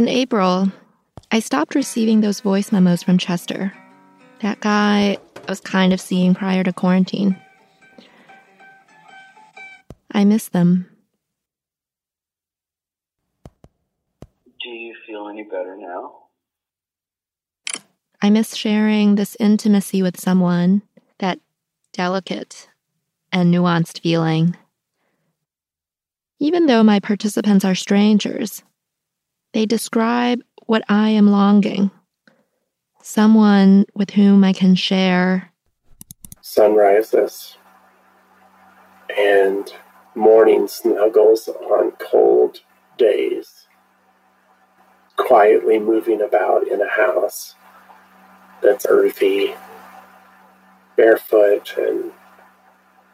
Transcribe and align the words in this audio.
In 0.00 0.08
April, 0.08 0.72
I 1.30 1.40
stopped 1.40 1.74
receiving 1.74 2.22
those 2.22 2.40
voice 2.40 2.72
memos 2.72 3.02
from 3.02 3.18
Chester. 3.18 3.74
That 4.40 4.58
guy 4.60 5.18
I 5.36 5.44
was 5.46 5.60
kind 5.60 5.92
of 5.92 6.00
seeing 6.00 6.34
prior 6.34 6.64
to 6.64 6.72
quarantine. 6.72 7.36
I 10.10 10.24
miss 10.24 10.48
them. 10.48 10.88
Do 14.62 14.70
you 14.70 14.96
feel 15.06 15.28
any 15.28 15.42
better 15.42 15.76
now? 15.76 16.12
I 18.22 18.30
miss 18.30 18.56
sharing 18.56 19.16
this 19.16 19.36
intimacy 19.38 20.00
with 20.00 20.18
someone, 20.18 20.80
that 21.18 21.40
delicate 21.92 22.70
and 23.30 23.52
nuanced 23.52 24.00
feeling. 24.00 24.56
Even 26.38 26.64
though 26.64 26.82
my 26.82 27.00
participants 27.00 27.66
are 27.66 27.74
strangers, 27.74 28.62
they 29.52 29.66
describe 29.66 30.40
what 30.66 30.82
I 30.88 31.10
am 31.10 31.30
longing 31.30 31.90
someone 33.02 33.86
with 33.94 34.10
whom 34.10 34.44
I 34.44 34.52
can 34.52 34.74
share. 34.74 35.50
Sun 36.42 36.74
rises 36.74 37.56
and 39.16 39.72
morning 40.14 40.68
snuggles 40.68 41.48
on 41.48 41.92
cold 41.92 42.60
days, 42.98 43.66
quietly 45.16 45.78
moving 45.78 46.20
about 46.20 46.66
in 46.68 46.80
a 46.80 46.88
house 46.88 47.54
that's 48.62 48.86
earthy, 48.88 49.54
barefoot, 50.96 51.74
and 51.76 52.12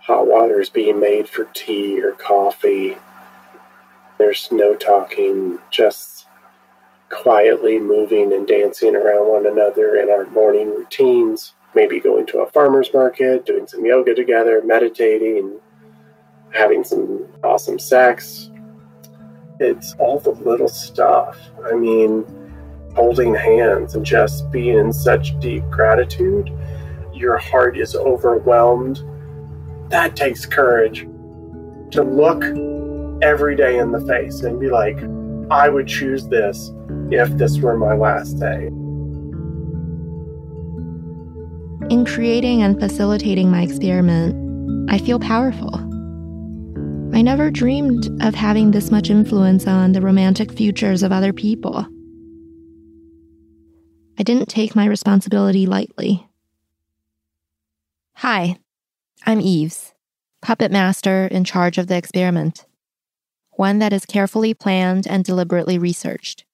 hot 0.00 0.26
water 0.26 0.60
is 0.60 0.68
being 0.68 1.00
made 1.00 1.28
for 1.28 1.44
tea 1.54 2.02
or 2.02 2.12
coffee. 2.12 2.96
There's 4.18 4.48
no 4.50 4.74
talking, 4.74 5.58
just 5.70 6.25
quietly 7.22 7.78
moving 7.80 8.32
and 8.32 8.46
dancing 8.46 8.94
around 8.94 9.28
one 9.28 9.46
another 9.46 9.96
in 9.96 10.10
our 10.10 10.26
morning 10.26 10.70
routines. 10.70 11.54
Maybe 11.74 12.00
going 12.00 12.26
to 12.26 12.40
a 12.40 12.50
farmer's 12.50 12.92
market, 12.92 13.46
doing 13.46 13.66
some 13.66 13.84
yoga 13.84 14.14
together, 14.14 14.62
meditating, 14.64 15.58
having 16.52 16.84
some 16.84 17.26
awesome 17.42 17.78
sex. 17.78 18.50
It's 19.60 19.94
all 19.98 20.18
the 20.20 20.30
little 20.30 20.68
stuff. 20.68 21.38
I 21.64 21.74
mean, 21.74 22.24
holding 22.94 23.34
hands 23.34 23.94
and 23.94 24.04
just 24.04 24.50
being 24.50 24.78
in 24.78 24.92
such 24.92 25.38
deep 25.38 25.64
gratitude. 25.70 26.50
Your 27.12 27.36
heart 27.38 27.78
is 27.78 27.94
overwhelmed. 27.94 29.02
That 29.90 30.16
takes 30.16 30.46
courage 30.46 31.02
to 31.92 32.02
look 32.02 32.42
every 33.22 33.56
day 33.56 33.78
in 33.78 33.92
the 33.92 34.00
face 34.06 34.42
and 34.42 34.60
be 34.60 34.68
like, 34.68 34.98
I 35.50 35.68
would 35.68 35.86
choose 35.86 36.26
this 36.26 36.72
if 37.10 37.30
this 37.36 37.58
were 37.58 37.76
my 37.76 37.94
last 37.94 38.38
day. 38.38 38.66
In 41.88 42.04
creating 42.04 42.62
and 42.62 42.80
facilitating 42.80 43.50
my 43.50 43.62
experiment, 43.62 44.90
I 44.90 44.98
feel 44.98 45.20
powerful. 45.20 45.74
I 47.14 47.22
never 47.22 47.50
dreamed 47.50 48.08
of 48.22 48.34
having 48.34 48.72
this 48.72 48.90
much 48.90 49.08
influence 49.08 49.66
on 49.66 49.92
the 49.92 50.00
romantic 50.00 50.50
futures 50.50 51.02
of 51.02 51.12
other 51.12 51.32
people. 51.32 51.86
I 54.18 54.22
didn't 54.22 54.48
take 54.48 54.74
my 54.74 54.86
responsibility 54.86 55.66
lightly. 55.66 56.26
Hi, 58.14 58.56
I'm 59.24 59.40
Eves, 59.40 59.92
puppet 60.40 60.72
master 60.72 61.26
in 61.26 61.44
charge 61.44 61.76
of 61.76 61.86
the 61.86 61.96
experiment, 61.96 62.66
one 63.52 63.78
that 63.78 63.92
is 63.92 64.06
carefully 64.06 64.54
planned 64.54 65.06
and 65.06 65.22
deliberately 65.22 65.78
researched. 65.78 66.45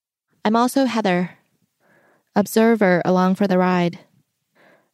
I'm 0.44 0.56
also 0.56 0.86
Heather, 0.86 1.38
observer 2.34 3.00
along 3.04 3.36
for 3.36 3.46
the 3.46 3.58
ride, 3.58 4.00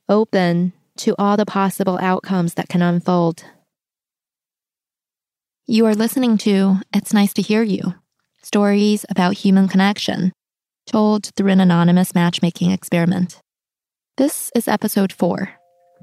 open 0.09 0.75
to 0.99 1.15
all 1.19 1.37
the 1.37 1.47
possible 1.47 1.99
outcomes 2.03 2.55
that 2.55 2.69
can 2.69 2.83
unfold. 2.83 3.45
You 5.67 5.87
are 5.87 5.95
listening 5.95 6.37
to 6.39 6.81
It's 6.93 7.15
Nice 7.15 7.33
to 7.35 7.43
Hear 7.43 7.63
You 7.63 7.95
stories 8.43 9.05
about 9.11 9.35
human 9.35 9.69
connection 9.69 10.33
told 10.87 11.31
through 11.37 11.51
an 11.51 11.61
anonymous 11.61 12.15
matchmaking 12.15 12.71
experiment. 12.71 13.41
This 14.17 14.51
is 14.55 14.69
episode 14.69 15.13
four 15.13 15.51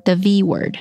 The 0.06 0.16
V 0.16 0.44
Word. 0.44 0.80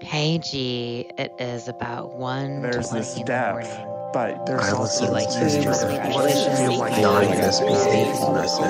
Hey 0.00 0.38
G, 0.38 1.08
it 1.18 1.32
is 1.38 1.68
about 1.68 2.14
one. 2.14 2.62
There's 2.62 2.90
this 2.90 3.14
depth, 3.22 3.68
but 4.12 4.46
there's 4.46 4.62
I 4.62 4.72
also 4.72 5.10
like 5.10 5.28
to 5.30 5.40
used 5.40 5.62
to 5.62 5.68
this 5.68 5.82
really 5.84 5.98
what 6.10 6.28
does 6.28 6.46
it 6.46 6.56
feel 6.56 6.78
like 6.78 6.92
Yeah, 6.92 7.20
hearing 7.22 7.40
this 7.40 7.60
being 7.60 8.34
message? 8.34 8.60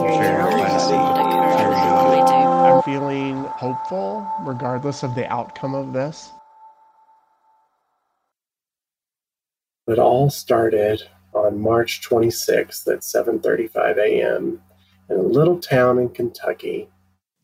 Very 0.00 0.54
classy. 0.54 0.96
Very 1.58 1.74
good. 1.74 2.30
I'm 2.30 2.82
feeling 2.82 3.44
hopeful 3.44 4.26
regardless 4.40 5.02
of 5.02 5.14
the 5.14 5.30
outcome 5.32 5.74
of 5.74 5.92
this. 5.92 6.30
It 9.86 9.98
all 9.98 10.30
started 10.30 11.02
on 11.34 11.60
March 11.60 12.00
26th 12.08 12.86
at 12.88 13.00
7:35 13.00 13.98
a.m. 13.98 14.62
in 15.08 15.16
a 15.16 15.22
little 15.22 15.58
town 15.58 15.98
in 15.98 16.08
Kentucky. 16.08 16.88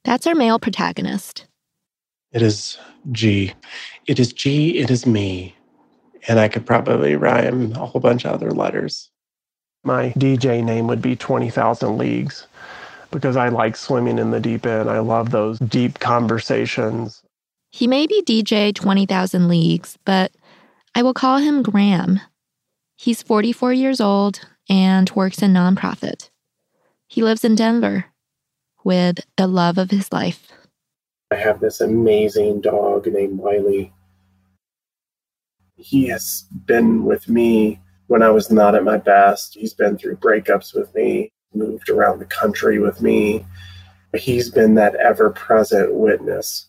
That's 0.04 0.26
our 0.26 0.34
male 0.34 0.58
protagonist. 0.58 1.47
It 2.32 2.42
is 2.42 2.78
G. 3.12 3.53
It 4.06 4.20
is 4.20 4.32
G. 4.32 4.78
It 4.78 4.91
is 4.91 5.06
me. 5.06 5.56
And 6.28 6.41
I 6.41 6.48
could 6.48 6.66
probably 6.66 7.16
rhyme 7.16 7.72
a 7.72 7.87
whole 7.87 8.00
bunch 8.00 8.25
of 8.25 8.32
other 8.32 8.50
letters. 8.50 9.10
My 9.84 10.10
DJ 10.10 10.64
name 10.64 10.88
would 10.88 11.00
be 11.00 11.14
20,000 11.14 11.97
Leagues 11.97 12.47
because 13.10 13.37
I 13.37 13.48
like 13.48 13.76
swimming 13.76 14.19
in 14.19 14.32
the 14.32 14.41
deep 14.41 14.66
end. 14.66 14.91
I 14.91 14.98
love 14.98 15.31
those 15.31 15.59
deep 15.60 16.00
conversations. 16.00 17.22
He 17.70 17.86
may 17.86 18.06
be 18.06 18.22
DJ 18.22 18.75
20,000 18.75 19.48
Leagues, 19.48 19.97
but 20.04 20.32
I 20.94 21.03
will 21.03 21.15
call 21.15 21.38
him 21.38 21.62
Graham. 21.62 22.20
He's 22.97 23.22
44 23.22 23.72
years 23.75 24.00
old 24.00 24.41
and 24.69 25.10
works 25.10 25.42
in 25.42 25.53
nonprofit. 25.53 26.31
He 27.06 27.22
lives 27.22 27.44
in 27.44 27.54
Denver 27.54 28.06
with 28.82 29.20
the 29.36 29.47
love 29.47 29.78
of 29.78 29.91
his 29.91 30.12
life. 30.12 30.50
I 31.31 31.36
have 31.36 31.60
this 31.60 31.81
amazing 31.81 32.60
dog 32.60 33.06
named 33.06 33.38
Wiley. 33.38 33.92
He 35.76 36.09
has 36.09 36.47
been 36.66 37.04
with 37.04 37.28
me 37.28 37.81
when 38.06 38.22
I 38.22 38.31
was 38.31 38.50
not 38.50 38.75
at 38.75 38.84
my 38.84 38.97
best. 38.97 39.54
He's 39.54 39.75
been 39.75 39.98
through 39.98 40.16
breakups 40.16 40.75
with 40.75 40.94
me, 40.94 41.31
moved 41.54 41.88
around 41.88 42.19
the 42.19 42.26
country 42.26 42.78
with 42.78 43.00
me. 43.03 43.44
He's 44.15 44.50
been 44.50 44.75
that 44.76 44.94
ever 44.97 45.31
present 45.31 45.94
witness. 45.94 46.69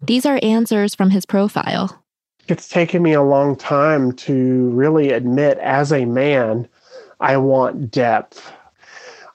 These 0.00 0.24
are 0.24 0.40
answers 0.42 0.94
from 0.94 1.10
his 1.10 1.26
profile. 1.26 2.02
It's 2.48 2.68
taken 2.68 3.02
me 3.02 3.12
a 3.12 3.22
long 3.22 3.56
time 3.56 4.12
to 4.12 4.70
really 4.70 5.10
admit 5.10 5.58
as 5.58 5.92
a 5.92 6.04
man, 6.04 6.68
I 7.20 7.36
want 7.36 7.90
depth. 7.90 8.52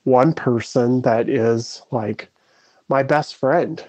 One 0.04 0.34
person 0.34 1.02
that 1.04 1.30
is 1.30 1.84
like 1.92 2.30
my 2.90 3.04
best 3.04 3.36
friend. 3.36 3.84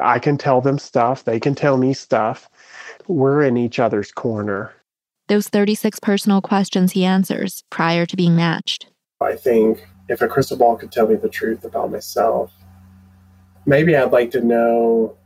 I 0.00 0.18
can 0.18 0.38
tell 0.38 0.60
them 0.60 0.78
stuff, 0.78 1.24
they 1.24 1.40
can 1.40 1.54
tell 1.54 1.76
me 1.76 1.92
stuff. 1.92 2.48
We're 3.08 3.42
in 3.42 3.56
each 3.56 3.78
other's 3.78 4.12
corner. 4.12 4.74
Those 5.28 5.48
36 5.48 5.98
personal 6.00 6.42
questions 6.42 6.92
he 6.92 7.06
answers 7.06 7.64
prior 7.70 8.04
to 8.04 8.16
being 8.16 8.36
matched. 8.36 8.86
I 9.22 9.34
think 9.34 9.88
if 10.10 10.20
a 10.20 10.28
crystal 10.28 10.58
ball 10.58 10.76
could 10.76 10.92
tell 10.92 11.08
me 11.08 11.14
the 11.14 11.30
truth 11.30 11.64
about 11.64 11.90
myself, 11.90 12.52
maybe 13.64 13.96
I'd 13.96 14.12
like 14.12 14.30
to 14.32 14.42
know 14.42 15.16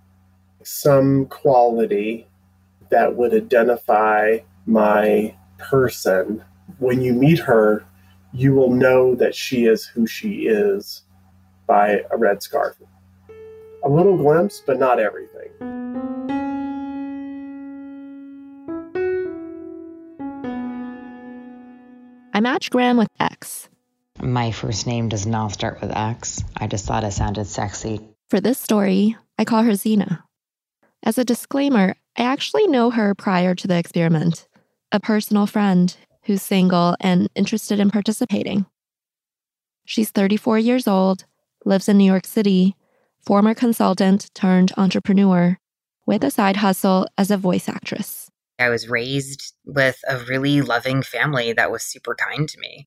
some 0.63 1.27
quality 1.27 2.29
that 2.91 3.17
would 3.17 3.35
identify 3.35 4.39
my 4.65 5.35
person. 5.59 6.45
When 6.79 7.03
you 7.03 7.13
meet 7.13 7.41
her, 7.41 7.85
you 8.33 8.55
will 8.55 8.71
know 8.73 9.17
that 9.17 9.35
she 9.35 9.65
is 9.65 9.85
who 9.85 10.07
she 10.07 10.47
is 10.47 11.03
by 11.67 12.05
a 12.13 12.17
red 12.17 12.45
scarf. 12.45 12.77
A 13.85 13.89
little 13.89 14.17
glimpse, 14.17 14.63
but 14.65 14.79
not 14.79 15.01
everything. 15.01 15.72
I 22.35 22.41
matched 22.41 22.71
Graham 22.71 22.97
with 22.97 23.09
X. 23.21 23.69
My 24.21 24.53
first 24.53 24.87
name 24.87 25.09
does 25.09 25.27
not 25.27 25.53
start 25.53 25.81
with 25.81 25.95
X. 25.95 26.43
I 26.57 26.67
just 26.67 26.87
thought 26.87 27.05
it 27.05 27.13
sounded 27.13 27.47
sexy. 27.47 28.01
For 28.31 28.41
this 28.41 28.59
story, 28.59 29.17
I 29.39 29.45
call 29.45 29.63
her 29.63 29.73
Xena. 29.73 30.23
As 31.03 31.19
a 31.19 31.25
disclaimer, 31.25 31.95
I 32.17 32.23
actually 32.23 32.67
know 32.69 32.91
her 32.91 33.15
prior 33.15 33.55
to 33.55 33.69
the 33.69 33.77
experiment, 33.77 34.49
a 34.91 35.01
personal 35.01 35.47
friend 35.47 35.95
who's 36.25 36.41
single 36.41 36.97
and 37.01 37.29
interested 37.35 37.81
in 37.81 37.91
participating. 37.91 38.65
She's 39.85 40.11
34 40.11 40.59
years 40.59 40.89
old, 40.89 41.25
lives 41.67 41.89
in 41.89 41.99
New 41.99 42.05
York 42.05 42.27
City, 42.27 42.77
former 43.21 43.55
consultant 43.55 44.31
turned 44.35 44.73
entrepreneur, 44.77 45.59
with 46.07 46.25
a 46.25 46.31
side 46.31 46.57
hustle 46.57 47.07
as 47.19 47.31
a 47.31 47.37
voice 47.37 47.69
actress. 47.69 48.22
I 48.59 48.69
was 48.69 48.89
raised 48.89 49.55
with 49.65 49.99
a 50.09 50.19
really 50.19 50.63
loving 50.63 51.03
family 51.03 51.53
that 51.53 51.71
was 51.71 51.83
super 51.83 52.15
kind 52.15 52.49
to 52.49 52.61
me. 52.61 52.87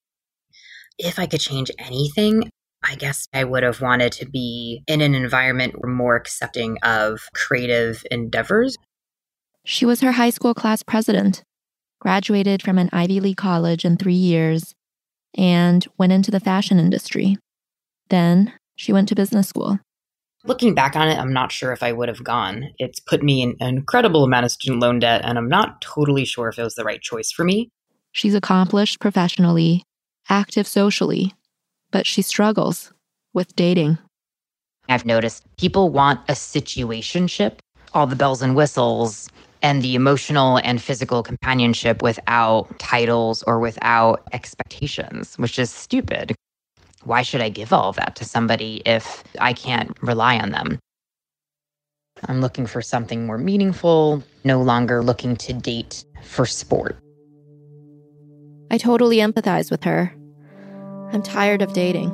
If 0.97 1.19
I 1.19 1.25
could 1.25 1.41
change 1.41 1.71
anything, 1.77 2.49
I 2.83 2.95
guess 2.95 3.27
I 3.33 3.43
would 3.43 3.63
have 3.63 3.81
wanted 3.81 4.11
to 4.13 4.25
be 4.25 4.83
in 4.87 5.01
an 5.01 5.15
environment 5.15 5.75
more 5.83 6.15
accepting 6.15 6.77
of 6.83 7.21
creative 7.33 8.03
endeavors. 8.11 8.77
She 9.65 9.85
was 9.85 10.01
her 10.01 10.13
high 10.13 10.29
school 10.29 10.53
class 10.53 10.83
president, 10.83 11.43
graduated 11.99 12.61
from 12.61 12.77
an 12.77 12.89
Ivy 12.93 13.19
League 13.19 13.37
college 13.37 13.83
in 13.83 13.97
three 13.97 14.13
years, 14.13 14.75
and 15.35 15.85
went 15.97 16.13
into 16.13 16.31
the 16.31 16.39
fashion 16.39 16.79
industry. 16.79 17.37
Then 18.09 18.53
she 18.75 18.93
went 18.93 19.09
to 19.09 19.15
business 19.15 19.49
school. 19.49 19.79
Looking 20.47 20.75
back 20.75 20.95
on 20.95 21.07
it, 21.07 21.17
I'm 21.17 21.33
not 21.33 21.51
sure 21.51 21.71
if 21.71 21.81
I 21.81 21.91
would 21.91 22.07
have 22.07 22.23
gone. 22.23 22.71
It's 22.77 22.99
put 22.99 23.23
me 23.23 23.41
in 23.41 23.55
an 23.59 23.77
incredible 23.77 24.23
amount 24.23 24.45
of 24.45 24.51
student 24.51 24.79
loan 24.79 24.99
debt, 24.99 25.21
and 25.23 25.39
I'm 25.39 25.49
not 25.49 25.81
totally 25.81 26.23
sure 26.23 26.49
if 26.49 26.59
it 26.59 26.63
was 26.63 26.75
the 26.75 26.83
right 26.83 27.01
choice 27.01 27.31
for 27.31 27.43
me. 27.43 27.69
She's 28.11 28.35
accomplished 28.35 28.99
professionally, 28.99 29.81
active 30.29 30.67
socially, 30.67 31.33
but 31.91 32.05
she 32.05 32.21
struggles 32.21 32.93
with 33.33 33.55
dating. 33.55 33.97
I've 34.87 35.05
noticed 35.05 35.43
people 35.57 35.89
want 35.89 36.19
a 36.29 36.33
situationship, 36.33 37.53
all 37.93 38.05
the 38.05 38.15
bells 38.15 38.43
and 38.43 38.55
whistles, 38.55 39.27
and 39.63 39.81
the 39.81 39.95
emotional 39.95 40.57
and 40.57 40.79
physical 40.79 41.23
companionship 41.23 42.03
without 42.03 42.67
titles 42.77 43.41
or 43.47 43.59
without 43.59 44.21
expectations, 44.31 45.35
which 45.39 45.57
is 45.57 45.71
stupid. 45.71 46.35
Why 47.05 47.21
should 47.21 47.41
I 47.41 47.49
give 47.49 47.71
all 47.71 47.89
of 47.89 47.95
that 47.97 48.15
to 48.17 48.25
somebody 48.25 48.81
if 48.85 49.23
I 49.39 49.53
can't 49.53 49.95
rely 50.01 50.39
on 50.39 50.51
them? 50.51 50.79
I'm 52.27 52.41
looking 52.41 52.65
for 52.65 52.81
something 52.81 53.25
more 53.25 53.37
meaningful, 53.37 54.23
no 54.43 54.61
longer 54.61 55.03
looking 55.03 55.35
to 55.37 55.53
date 55.53 56.03
for 56.23 56.47
sport. 56.47 56.97
I 58.71 58.79
totally 58.79 59.17
empathize 59.17 59.69
with 59.69 59.83
her. 59.83 60.15
I'm 61.13 61.21
tired 61.21 61.61
of 61.61 61.73
dating. 61.73 62.09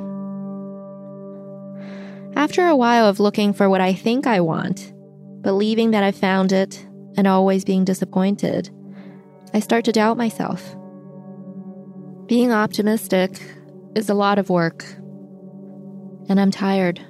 After 2.36 2.66
a 2.66 2.76
while 2.76 3.06
of 3.06 3.18
looking 3.18 3.54
for 3.54 3.70
what 3.70 3.80
I 3.80 3.94
think 3.94 4.26
I 4.26 4.40
want, 4.40 4.92
believing 5.40 5.92
that 5.92 6.04
I've 6.04 6.16
found 6.16 6.52
it, 6.52 6.86
and 7.16 7.26
always 7.26 7.64
being 7.64 7.84
disappointed, 7.84 8.68
I 9.54 9.60
start 9.60 9.86
to 9.86 9.92
doubt 9.92 10.18
myself. 10.18 10.76
Being 12.26 12.52
optimistic 12.52 13.40
is 13.94 14.08
a 14.08 14.14
lot 14.14 14.38
of 14.38 14.48
work, 14.48 14.84
and 16.28 16.40
I'm 16.40 16.50
tired. 16.50 17.00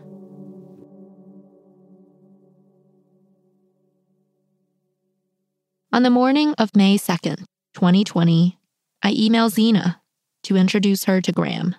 On 5.92 6.02
the 6.02 6.10
morning 6.10 6.54
of 6.58 6.74
May 6.74 6.96
2nd, 6.96 7.44
2020, 7.74 8.58
I 9.02 9.12
email 9.12 9.48
Zena 9.48 10.00
to 10.44 10.56
introduce 10.56 11.04
her 11.04 11.20
to 11.20 11.32
Graham. 11.32 11.76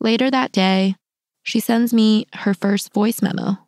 Later 0.00 0.30
that 0.30 0.52
day, 0.52 0.94
she 1.42 1.60
sends 1.60 1.92
me 1.92 2.26
her 2.34 2.54
first 2.54 2.94
voice 2.94 3.20
memo. 3.20 3.58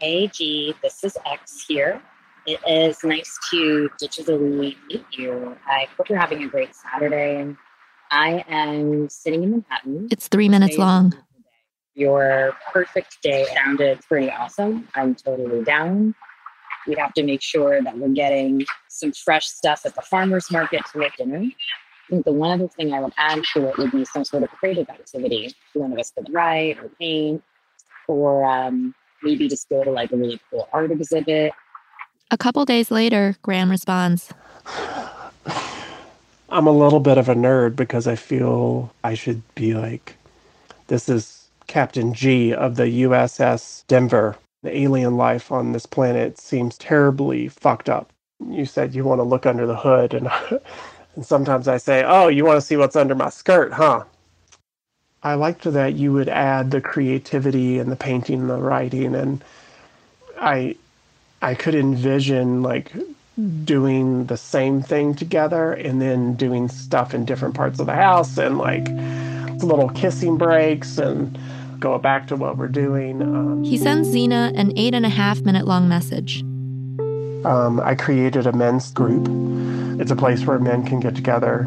Hey 0.00 0.28
G, 0.28 0.74
this 0.82 1.02
is 1.02 1.16
X 1.26 1.64
here. 1.66 2.00
It 2.46 2.60
is 2.66 3.02
nice 3.02 3.36
to 3.50 3.90
digitally 4.00 4.76
meet 4.88 5.04
you. 5.12 5.56
I 5.66 5.86
hope 5.96 6.08
you're 6.08 6.18
having 6.18 6.44
a 6.44 6.48
great 6.48 6.74
Saturday. 6.74 7.56
I 8.10 8.44
am 8.48 9.08
sitting 9.08 9.42
in 9.42 9.50
Manhattan. 9.50 10.08
It's 10.10 10.28
three 10.28 10.48
minutes 10.48 10.72
Today's 10.72 10.78
long. 10.78 11.14
Your 11.94 12.56
perfect 12.72 13.18
day 13.22 13.46
sounded 13.54 14.00
pretty 14.06 14.30
awesome. 14.30 14.88
I'm 14.94 15.14
totally 15.14 15.64
down. 15.64 16.14
We 16.86 16.94
have 16.94 17.12
to 17.14 17.22
make 17.22 17.42
sure 17.42 17.82
that 17.82 17.98
we're 17.98 18.08
getting 18.08 18.64
some 18.88 19.12
fresh 19.12 19.46
stuff 19.46 19.84
at 19.84 19.94
the 19.94 20.02
farmer's 20.02 20.50
market 20.50 20.82
to 20.92 20.98
make 20.98 21.16
dinner. 21.16 21.38
I 21.38 22.10
think 22.10 22.24
the 22.24 22.32
one 22.32 22.52
other 22.52 22.68
thing 22.68 22.94
I 22.94 23.00
would 23.00 23.12
add 23.18 23.42
to 23.52 23.68
it 23.68 23.76
would 23.76 23.90
be 23.90 24.04
some 24.04 24.24
sort 24.24 24.42
of 24.42 24.50
creative 24.50 24.88
activity. 24.88 25.54
One 25.74 25.92
of 25.92 25.98
us 25.98 26.10
could 26.10 26.32
write 26.32 26.78
or 26.78 26.88
paint, 26.98 27.42
or 28.06 28.44
um, 28.44 28.94
maybe 29.22 29.48
just 29.48 29.68
go 29.68 29.84
to 29.84 29.90
like 29.90 30.12
a 30.12 30.16
really 30.16 30.40
cool 30.50 30.68
art 30.72 30.90
exhibit. 30.90 31.52
A 32.30 32.38
couple 32.38 32.64
days 32.64 32.90
later, 32.90 33.36
Graham 33.42 33.70
responds 33.70 34.32
I'm 36.48 36.66
a 36.66 36.72
little 36.72 37.00
bit 37.00 37.18
of 37.18 37.28
a 37.28 37.34
nerd 37.34 37.76
because 37.76 38.06
I 38.06 38.16
feel 38.16 38.92
I 39.04 39.14
should 39.14 39.42
be 39.54 39.74
like, 39.74 40.16
this 40.86 41.08
is 41.08 41.48
Captain 41.66 42.14
G 42.14 42.54
of 42.54 42.76
the 42.76 42.84
USS 43.02 43.84
Denver. 43.86 44.36
The 44.62 44.76
alien 44.76 45.16
life 45.16 45.52
on 45.52 45.72
this 45.72 45.86
planet 45.86 46.38
seems 46.38 46.78
terribly 46.78 47.48
fucked 47.48 47.88
up. 47.88 48.10
You 48.48 48.64
said 48.64 48.94
you 48.94 49.04
want 49.04 49.18
to 49.18 49.24
look 49.24 49.46
under 49.46 49.66
the 49.66 49.76
hood, 49.76 50.14
and, 50.14 50.28
and 51.16 51.26
sometimes 51.26 51.68
I 51.68 51.76
say, 51.76 52.04
oh, 52.06 52.28
you 52.28 52.44
want 52.44 52.56
to 52.56 52.66
see 52.66 52.76
what's 52.76 52.96
under 52.96 53.14
my 53.14 53.28
skirt, 53.30 53.72
huh? 53.72 54.04
I 55.22 55.34
liked 55.34 55.64
that 55.64 55.94
you 55.94 56.12
would 56.12 56.28
add 56.28 56.70
the 56.70 56.80
creativity 56.80 57.78
and 57.78 57.92
the 57.92 57.96
painting 57.96 58.40
and 58.40 58.50
the 58.50 58.58
writing, 58.58 59.14
and 59.14 59.44
I, 60.40 60.76
I 61.42 61.54
could 61.54 61.74
envision 61.74 62.62
like 62.62 62.92
doing 63.64 64.26
the 64.26 64.36
same 64.36 64.82
thing 64.82 65.14
together 65.14 65.72
and 65.72 66.02
then 66.02 66.34
doing 66.34 66.68
stuff 66.68 67.14
in 67.14 67.24
different 67.24 67.54
parts 67.54 67.78
of 67.78 67.86
the 67.86 67.94
house 67.94 68.36
and 68.36 68.58
like 68.58 68.88
little 69.62 69.88
kissing 69.90 70.36
breaks 70.36 70.98
and 70.98 71.38
go 71.78 71.96
back 71.98 72.26
to 72.26 72.36
what 72.36 72.56
we're 72.56 72.66
doing. 72.68 73.22
Um, 73.22 73.62
he 73.62 73.76
sends 73.76 74.08
Zena 74.08 74.52
an 74.56 74.72
eight 74.76 74.94
and 74.94 75.06
a 75.06 75.08
half 75.08 75.40
minute 75.42 75.66
long 75.66 75.88
message. 75.88 76.42
um, 77.44 77.80
I 77.84 77.94
created 77.94 78.46
a 78.46 78.52
men's 78.52 78.90
group. 78.90 79.28
It's 80.00 80.10
a 80.10 80.16
place 80.16 80.44
where 80.44 80.58
men 80.58 80.84
can 80.84 80.98
get 81.00 81.14
together 81.14 81.60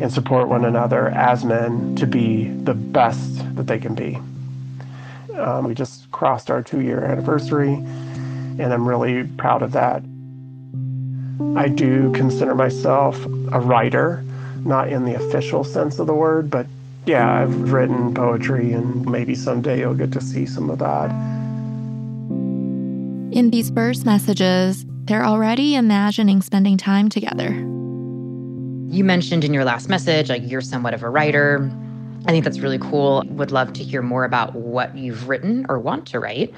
and 0.00 0.12
support 0.12 0.48
one 0.48 0.64
another 0.64 1.08
as 1.08 1.44
men 1.44 1.94
to 1.96 2.06
be 2.06 2.48
the 2.48 2.74
best 2.74 3.54
that 3.56 3.66
they 3.66 3.78
can 3.78 3.94
be. 3.94 4.18
Um, 5.34 5.66
we 5.66 5.74
just 5.74 6.10
crossed 6.10 6.50
our 6.50 6.62
two 6.62 6.80
year 6.80 7.04
anniversary, 7.04 7.74
and 7.74 8.72
I'm 8.72 8.86
really 8.86 9.24
proud 9.24 9.62
of 9.62 9.72
that. 9.72 10.02
I 11.56 11.68
do 11.68 12.12
consider 12.12 12.54
myself 12.54 13.22
a 13.52 13.60
writer, 13.60 14.24
not 14.64 14.88
in 14.88 15.04
the 15.04 15.14
official 15.14 15.64
sense 15.64 15.98
of 15.98 16.06
the 16.06 16.14
word, 16.14 16.50
but 16.50 16.66
yeah, 17.04 17.42
I've 17.42 17.72
written 17.72 18.14
poetry, 18.14 18.72
and 18.72 19.08
maybe 19.08 19.34
someday 19.34 19.80
you'll 19.80 19.94
get 19.94 20.12
to 20.12 20.20
see 20.20 20.46
some 20.46 20.70
of 20.70 20.78
that. 20.78 21.10
In 23.36 23.50
these 23.50 23.70
first 23.70 24.06
messages, 24.06 24.84
they're 25.04 25.24
already 25.24 25.76
imagining 25.76 26.42
spending 26.42 26.76
time 26.76 27.08
together. 27.08 27.50
You 27.50 29.04
mentioned 29.04 29.44
in 29.44 29.52
your 29.52 29.64
last 29.64 29.88
message, 29.88 30.28
like 30.28 30.42
you're 30.44 30.60
somewhat 30.60 30.94
of 30.94 31.02
a 31.02 31.10
writer. 31.10 31.70
I 32.24 32.32
think 32.32 32.44
that's 32.44 32.60
really 32.60 32.78
cool. 32.78 33.22
Would 33.28 33.52
love 33.52 33.72
to 33.74 33.84
hear 33.84 34.02
more 34.02 34.24
about 34.24 34.54
what 34.54 34.96
you've 34.96 35.28
written 35.28 35.66
or 35.68 35.78
want 35.78 36.06
to 36.08 36.18
write. 36.18 36.52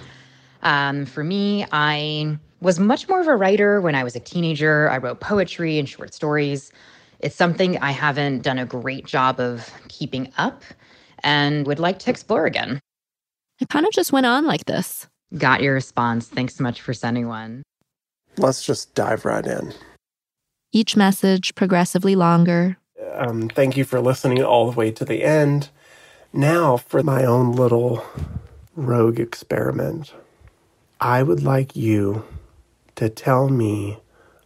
Um, 0.62 1.04
for 1.04 1.23
me, 1.23 1.66
I 1.73 2.38
was 2.61 2.79
much 2.79 3.09
more 3.09 3.21
of 3.21 3.29
a 3.29 3.37
writer 3.37 3.81
when 3.81 3.95
I 3.95 4.05
was 4.05 4.17
a 4.17 4.21
teenager. 4.21 4.91
I 4.91 4.99
wrote 4.99 5.21
poetry 5.21 5.79
and 5.79 5.88
short 5.88 6.12
stories. 6.12 6.73
It's 7.21 7.37
something 7.37 7.79
I 7.79 7.91
haven't 7.91 8.43
done 8.43 8.59
a 8.59 8.67
great 8.67 9.07
job 9.07 9.41
of 9.41 9.73
keeping 9.88 10.33
up 10.38 10.62
and 11.23 11.67
would 11.67 11.79
like 11.79 11.99
to 12.00 12.11
explore 12.11 12.47
again. 12.47 12.81
It 13.61 13.69
kind 13.69 13.87
of 13.87 13.93
just 13.93 14.12
went 14.12 14.27
on 14.27 14.47
like 14.47 14.67
this. 14.67 15.09
Got 15.37 15.62
your 15.62 15.75
response. 15.75 16.29
Thanks 16.29 16.57
so 16.57 16.62
much 16.62 16.81
for 16.81 16.95
sending 16.95 17.29
one. 17.29 17.62
Let's 18.37 18.65
just 18.65 18.95
dive 18.95 19.25
right 19.25 19.45
in. 19.45 19.75
Each 20.73 20.97
message 20.97 21.55
progressively 21.55 22.15
longer. 22.15 22.77
Um, 23.15 23.49
thank 23.49 23.77
you 23.77 23.85
for 23.85 24.00
listening 24.00 24.43
all 24.43 24.71
the 24.71 24.77
way 24.77 24.91
to 24.93 25.05
the 25.05 25.25
end. 25.25 25.71
Now, 26.33 26.77
for 26.77 27.03
my 27.03 27.25
own 27.25 27.53
little 27.53 28.05
rogue 28.77 29.19
experiment, 29.19 30.12
I 31.00 31.23
would 31.23 31.43
like 31.43 31.75
you 31.75 32.25
to 32.99 33.11
tell 33.11 33.50
me 33.50 33.99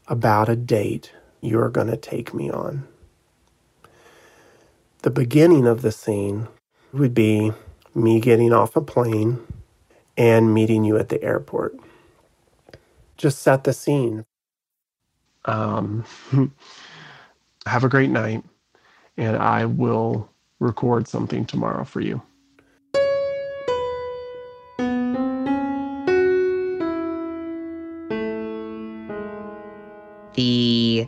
about 0.08 0.50
a 0.50 0.56
date 0.56 1.12
you're 1.42 1.70
going 1.70 1.88
to 1.88 1.98
take 1.98 2.34
me 2.34 2.50
on. 2.50 2.88
The 5.02 5.10
beginning 5.10 5.66
of 5.66 5.82
the 5.82 5.92
scene 5.92 6.48
would 6.92 7.14
be 7.14 7.52
me 7.94 8.20
getting 8.20 8.52
off 8.52 8.76
a 8.76 8.82
plane 8.82 9.40
and 10.16 10.54
meeting 10.54 10.84
you 10.84 10.98
at 10.98 11.10
the 11.10 11.22
airport. 11.22 11.76
Just 13.18 13.40
set 13.42 13.64
the 13.64 13.72
scene. 13.72 14.24
Um, 15.46 16.04
have 17.66 17.84
a 17.84 17.88
great 17.90 18.10
night, 18.10 18.44
and 19.16 19.36
I 19.36 19.66
will 19.66 20.30
record 20.60 21.08
something 21.08 21.46
tomorrow 21.46 21.84
for 21.84 22.00
you. 22.00 22.22
The 30.34 31.06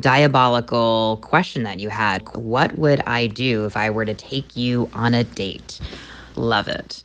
diabolical 0.00 1.18
question 1.22 1.62
that 1.64 1.78
you 1.78 1.90
had 1.90 2.22
what 2.34 2.78
would 2.78 3.00
I 3.06 3.26
do 3.26 3.66
if 3.66 3.76
I 3.76 3.90
were 3.90 4.04
to 4.04 4.14
take 4.14 4.56
you 4.56 4.88
on 4.94 5.14
a 5.14 5.24
date? 5.24 5.80
Love 6.36 6.68
it. 6.68 7.02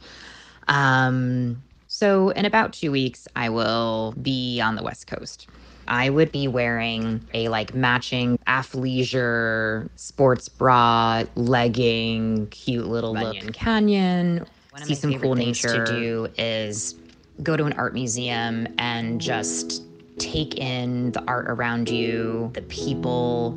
Um, 0.67 1.61
So, 1.87 2.29
in 2.31 2.45
about 2.45 2.73
two 2.73 2.91
weeks, 2.91 3.27
I 3.37 3.49
will 3.49 4.13
be 4.21 4.59
on 4.59 4.75
the 4.75 4.83
West 4.83 5.07
Coast. 5.07 5.47
I 5.87 6.09
would 6.09 6.31
be 6.31 6.47
wearing 6.47 7.21
a 7.33 7.47
like 7.47 7.73
matching 7.73 8.37
athleisure 8.47 9.87
sports 9.95 10.49
bra, 10.49 11.23
legging, 11.35 12.47
cute 12.47 12.87
little 12.87 13.13
Runyon 13.13 13.53
Canyon. 13.53 14.45
See 14.83 14.95
some 14.95 15.17
cool 15.19 15.35
nature. 15.35 15.85
To 15.85 15.91
do 15.91 16.27
is 16.37 16.95
go 17.43 17.55
to 17.55 17.65
an 17.65 17.73
art 17.73 17.93
museum 17.93 18.67
and 18.77 19.21
just 19.21 19.83
take 20.17 20.57
in 20.57 21.11
the 21.11 21.23
art 21.27 21.45
around 21.49 21.89
you, 21.89 22.51
the 22.53 22.61
people. 22.63 23.51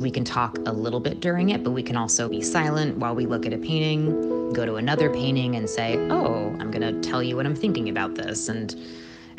We 0.00 0.10
can 0.10 0.24
talk 0.24 0.58
a 0.66 0.72
little 0.72 1.00
bit 1.00 1.20
during 1.20 1.50
it, 1.50 1.62
but 1.62 1.70
we 1.70 1.82
can 1.82 1.96
also 1.96 2.28
be 2.28 2.42
silent 2.42 2.98
while 2.98 3.14
we 3.14 3.26
look 3.26 3.46
at 3.46 3.52
a 3.52 3.58
painting, 3.58 4.52
go 4.52 4.66
to 4.66 4.76
another 4.76 5.10
painting 5.10 5.56
and 5.56 5.68
say, 5.68 5.96
Oh, 6.10 6.54
I'm 6.58 6.70
going 6.70 6.82
to 6.82 7.08
tell 7.08 7.22
you 7.22 7.36
what 7.36 7.46
I'm 7.46 7.54
thinking 7.54 7.88
about 7.88 8.14
this. 8.14 8.48
And 8.48 8.74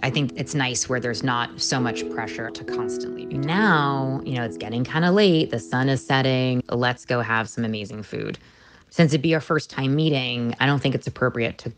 I 0.01 0.10
think 0.10 0.34
it's 0.36 0.56
nice 0.56 0.89
where 0.89 1.00
there's 1.00 1.24
not 1.24 1.62
so 1.62 1.80
much 1.80 2.10
pressure 2.12 2.50
to 2.50 2.63
constantly 2.63 3.25
be. 3.25 3.38
Now, 3.38 4.22
you 4.25 4.36
know, 4.36 4.44
it's 4.44 4.58
getting 4.58 4.84
kind 4.84 5.06
of 5.06 5.13
late, 5.13 5.51
the 5.51 5.60
sun 5.60 5.89
is 5.89 6.06
setting. 6.06 6.63
Let's 6.70 7.06
go 7.06 7.22
have 7.22 7.50
some 7.50 7.65
amazing 7.65 8.03
food. 8.03 8.38
Since 8.89 9.12
it'd 9.12 9.22
be 9.22 9.34
our 9.34 9.42
first 9.42 9.70
time 9.70 9.96
meeting, 9.96 10.56
I 10.60 10.65
don't 10.65 10.80
think 10.80 10.96
it's 10.96 11.08
appropriate 11.08 11.58
to 11.60 11.72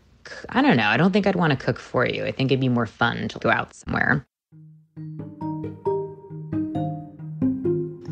I 0.50 0.62
don't 0.62 0.78
know. 0.78 0.88
I 0.88 0.98
don't 0.98 1.12
think 1.12 1.28
I'd 1.28 1.36
want 1.36 1.52
to 1.52 1.66
cook 1.66 1.80
for 1.80 2.06
you. 2.08 2.26
I 2.26 2.32
think 2.32 2.52
it'd 2.52 2.60
be 2.60 2.70
more 2.70 2.86
fun 2.86 3.28
to 3.30 3.40
go 3.40 3.50
out 3.50 3.74
somewhere. 3.74 4.26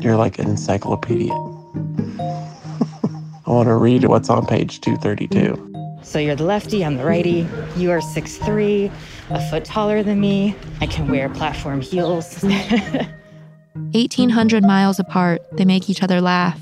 You're 0.04 0.16
like 0.16 0.38
an 0.38 0.48
encyclopedia. 0.48 1.32
I 1.32 1.40
want 3.46 3.68
to 3.68 3.74
read 3.74 4.04
what's 4.04 4.28
on 4.28 4.44
page 4.44 4.82
232. 4.82 5.72
So 6.02 6.18
you're 6.18 6.36
the 6.36 6.44
lefty, 6.44 6.84
I'm 6.84 6.98
the 6.98 7.06
righty. 7.06 7.48
You 7.76 7.90
are 7.90 8.02
six 8.02 8.36
three, 8.36 8.90
a 9.30 9.40
foot 9.48 9.64
taller 9.64 10.02
than 10.02 10.20
me. 10.20 10.54
I 10.82 10.86
can 10.86 11.10
wear 11.10 11.30
platform 11.30 11.80
heels. 11.80 12.42
1,800 13.92 14.62
miles 14.62 14.98
apart, 14.98 15.40
they 15.52 15.64
make 15.64 15.88
each 15.88 16.02
other 16.02 16.20
laugh. 16.20 16.60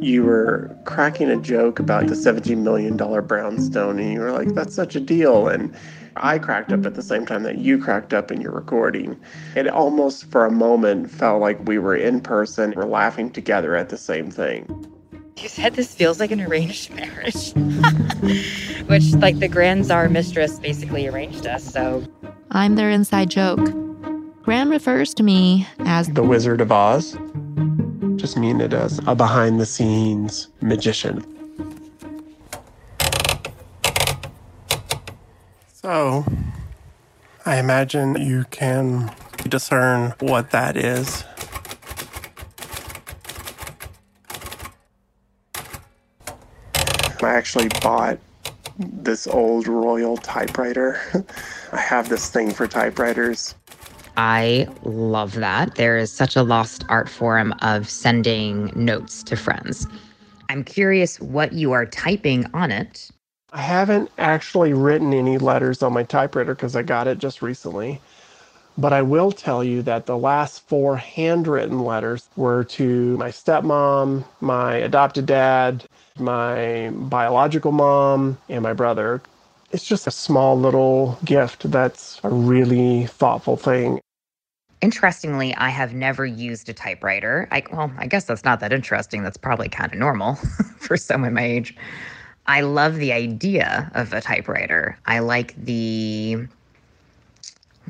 You 0.00 0.22
were 0.22 0.70
cracking 0.84 1.30
a 1.30 1.36
joke 1.36 1.80
about 1.80 2.06
the 2.06 2.14
$17 2.14 2.58
million 2.58 2.96
brownstone, 2.96 3.98
and 3.98 4.12
you 4.12 4.20
were 4.20 4.30
like, 4.30 4.54
that's 4.54 4.74
such 4.74 4.94
a 4.94 5.00
deal. 5.00 5.48
And 5.48 5.74
I 6.16 6.38
cracked 6.38 6.72
up 6.72 6.84
at 6.86 6.94
the 6.94 7.02
same 7.02 7.26
time 7.26 7.42
that 7.44 7.58
you 7.58 7.78
cracked 7.78 8.12
up 8.12 8.30
in 8.30 8.40
your 8.40 8.52
recording. 8.52 9.18
It 9.54 9.68
almost 9.68 10.30
for 10.30 10.44
a 10.44 10.50
moment 10.50 11.10
felt 11.10 11.40
like 11.40 11.66
we 11.66 11.78
were 11.78 11.96
in 11.96 12.20
person, 12.20 12.72
we're 12.76 12.84
laughing 12.84 13.30
together 13.30 13.76
at 13.76 13.88
the 13.88 13.96
same 13.96 14.30
thing. 14.30 14.86
You 15.36 15.48
said 15.48 15.74
this 15.74 15.94
feels 15.94 16.20
like 16.20 16.30
an 16.30 16.40
arranged 16.40 16.90
marriage, 16.94 17.52
which, 18.86 19.14
like, 19.14 19.38
the 19.38 19.48
Grand 19.50 19.86
Tsar 19.86 20.08
mistress 20.08 20.58
basically 20.58 21.06
arranged 21.06 21.46
us, 21.46 21.64
so. 21.64 22.04
I'm 22.50 22.74
their 22.74 22.90
inside 22.90 23.30
joke. 23.30 23.60
Graham 24.42 24.70
refers 24.70 25.14
to 25.14 25.22
me 25.22 25.66
as 25.80 26.08
the 26.08 26.22
Wizard 26.22 26.60
of 26.60 26.72
Oz. 26.72 27.16
Just 28.16 28.36
mean 28.36 28.60
it 28.60 28.74
as 28.74 29.00
a 29.06 29.14
behind 29.14 29.60
the 29.60 29.66
scenes 29.66 30.48
magician. 30.60 31.39
So, 35.82 36.26
I 37.46 37.56
imagine 37.56 38.14
you 38.20 38.44
can 38.50 39.10
discern 39.48 40.12
what 40.20 40.50
that 40.50 40.76
is. 40.76 41.24
I 47.22 47.30
actually 47.30 47.68
bought 47.80 48.18
this 48.78 49.26
old 49.26 49.66
Royal 49.66 50.18
typewriter. 50.18 51.00
I 51.72 51.80
have 51.80 52.10
this 52.10 52.28
thing 52.28 52.50
for 52.50 52.66
typewriters. 52.66 53.54
I 54.18 54.68
love 54.82 55.32
that. 55.36 55.76
There 55.76 55.96
is 55.96 56.12
such 56.12 56.36
a 56.36 56.42
lost 56.42 56.84
art 56.90 57.08
form 57.08 57.54
of 57.62 57.88
sending 57.88 58.70
notes 58.74 59.22
to 59.22 59.34
friends. 59.34 59.86
I'm 60.50 60.62
curious 60.62 61.18
what 61.20 61.54
you 61.54 61.72
are 61.72 61.86
typing 61.86 62.44
on 62.52 62.70
it 62.70 63.10
I 63.52 63.60
haven't 63.60 64.10
actually 64.18 64.72
written 64.72 65.12
any 65.12 65.38
letters 65.38 65.82
on 65.82 65.92
my 65.92 66.04
typewriter 66.04 66.54
because 66.54 66.76
I 66.76 66.82
got 66.82 67.08
it 67.08 67.18
just 67.18 67.42
recently. 67.42 68.00
But 68.78 68.92
I 68.92 69.02
will 69.02 69.32
tell 69.32 69.64
you 69.64 69.82
that 69.82 70.06
the 70.06 70.16
last 70.16 70.66
four 70.68 70.96
handwritten 70.96 71.80
letters 71.80 72.28
were 72.36 72.64
to 72.64 73.16
my 73.18 73.30
stepmom, 73.30 74.24
my 74.40 74.76
adopted 74.76 75.26
dad, 75.26 75.84
my 76.18 76.90
biological 76.94 77.72
mom, 77.72 78.38
and 78.48 78.62
my 78.62 78.72
brother. 78.72 79.20
It's 79.72 79.84
just 79.84 80.06
a 80.06 80.10
small 80.12 80.58
little 80.58 81.18
gift 81.24 81.70
that's 81.70 82.20
a 82.24 82.28
really 82.28 83.06
thoughtful 83.06 83.56
thing. 83.56 84.00
Interestingly, 84.80 85.54
I 85.56 85.68
have 85.68 85.92
never 85.92 86.24
used 86.24 86.68
a 86.68 86.72
typewriter. 86.72 87.48
I, 87.50 87.64
well, 87.70 87.92
I 87.98 88.06
guess 88.06 88.24
that's 88.24 88.44
not 88.44 88.60
that 88.60 88.72
interesting. 88.72 89.22
That's 89.22 89.36
probably 89.36 89.68
kind 89.68 89.92
of 89.92 89.98
normal 89.98 90.34
for 90.78 90.96
someone 90.96 91.34
my 91.34 91.42
age. 91.44 91.76
I 92.50 92.62
love 92.62 92.96
the 92.96 93.12
idea 93.12 93.88
of 93.94 94.12
a 94.12 94.20
typewriter. 94.20 94.98
I 95.06 95.20
like 95.20 95.54
the 95.54 96.48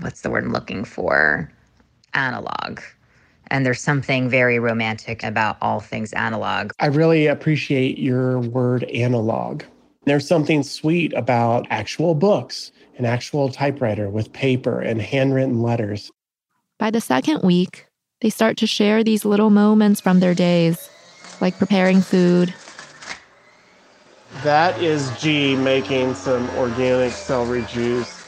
what's 0.01 0.21
the 0.21 0.29
word 0.29 0.45
I'm 0.45 0.53
looking 0.53 0.85
for? 0.85 1.51
Analog. 2.13 2.81
And 3.47 3.65
there's 3.65 3.81
something 3.81 4.29
very 4.29 4.59
romantic 4.59 5.23
about 5.23 5.57
all 5.63 5.81
things 5.81 6.13
analog. 6.13 6.73
I 6.79 6.89
really 6.89 7.27
appreciate 7.27 7.99
your 7.99 8.39
word 8.39 8.85
analog. 8.85 9.63
There's 10.05 10.29
something 10.29 10.63
sweet 10.63 11.15
about 11.15 11.67
actual 11.71 12.15
books, 12.15 12.71
an 12.99 13.07
actual 13.07 13.49
typewriter 13.49 14.11
with 14.11 14.31
paper 14.35 14.83
and 14.83 15.01
handwritten 15.01 15.63
letters. 15.63 16.13
By 16.79 16.91
the 16.91 17.01
second 17.01 17.41
week, 17.45 17.87
they 18.21 18.29
start 18.29 18.59
to 18.59 18.67
share 18.67 19.03
these 19.03 19.25
little 19.25 19.49
moments 19.49 20.03
from 20.03 20.21
their 20.21 20.35
days, 20.35 20.91
like 21.41 21.57
preparing 21.59 22.03
food, 22.03 22.53
that 24.43 24.81
is 24.81 25.11
G 25.21 25.57
making 25.57 26.15
some 26.15 26.49
organic 26.51 27.13
celery 27.13 27.63
juice. 27.63 28.27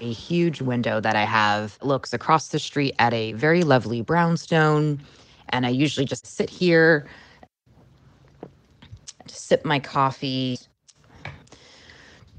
A 0.00 0.12
huge 0.12 0.60
window 0.60 1.00
that 1.00 1.16
I 1.16 1.24
have 1.24 1.78
looks 1.82 2.12
across 2.12 2.48
the 2.48 2.58
street 2.58 2.94
at 2.98 3.14
a 3.14 3.32
very 3.32 3.62
lovely 3.62 4.02
brownstone. 4.02 5.00
And 5.50 5.66
I 5.66 5.70
usually 5.70 6.06
just 6.06 6.26
sit 6.26 6.50
here, 6.50 7.06
to 9.26 9.34
sip 9.34 9.64
my 9.64 9.78
coffee, 9.78 10.58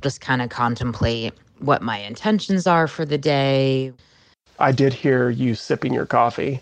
just 0.01 0.21
kind 0.21 0.41
of 0.41 0.49
contemplate 0.49 1.33
what 1.59 1.81
my 1.81 1.99
intentions 1.99 2.67
are 2.67 2.87
for 2.87 3.05
the 3.05 3.17
day. 3.17 3.91
I 4.59 4.71
did 4.71 4.93
hear 4.93 5.29
you 5.29 5.55
sipping 5.55 5.93
your 5.93 6.05
coffee, 6.05 6.61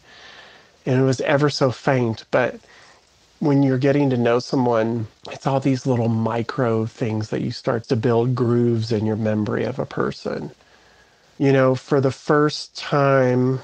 and 0.86 1.00
it 1.00 1.04
was 1.04 1.22
ever 1.22 1.50
so 1.50 1.72
faint, 1.72 2.25
but 2.32 2.60
when 3.44 3.62
you're 3.62 3.78
getting 3.78 4.10
to 4.10 4.16
know 4.16 4.40
someone, 4.40 5.06
it's 5.30 5.46
all 5.46 5.60
these 5.60 5.86
little 5.86 6.08
micro 6.08 6.86
things 6.86 7.30
that 7.30 7.42
you 7.42 7.52
start 7.52 7.84
to 7.90 7.96
build 7.98 8.34
grooves 8.34 8.92
in 8.92 9.06
your 9.06 9.18
memory 9.18 9.66
of 9.66 9.80
a 9.80 9.86
person. 9.86 10.50
You 11.40 11.52
know, 11.52 11.76
for 11.76 12.00
the 12.00 12.12
first 12.12 12.78
time 12.78 13.60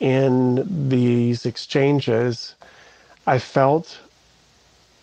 in 0.00 0.88
these 0.88 1.44
exchanges, 1.44 2.54
I 3.26 3.38
felt 3.38 3.98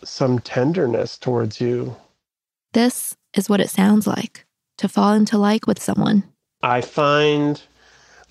some 0.04 0.40
tenderness 0.40 1.16
towards 1.16 1.62
you. 1.62 1.96
This 2.74 3.16
is 3.36 3.48
what 3.48 3.62
it 3.62 3.70
sounds 3.70 4.08
like 4.08 4.46
to 4.80 4.90
fall 4.90 5.14
into 5.14 5.38
like 5.38 5.68
with 5.68 5.82
someone. 5.82 6.24
I 6.64 6.82
find 6.82 7.62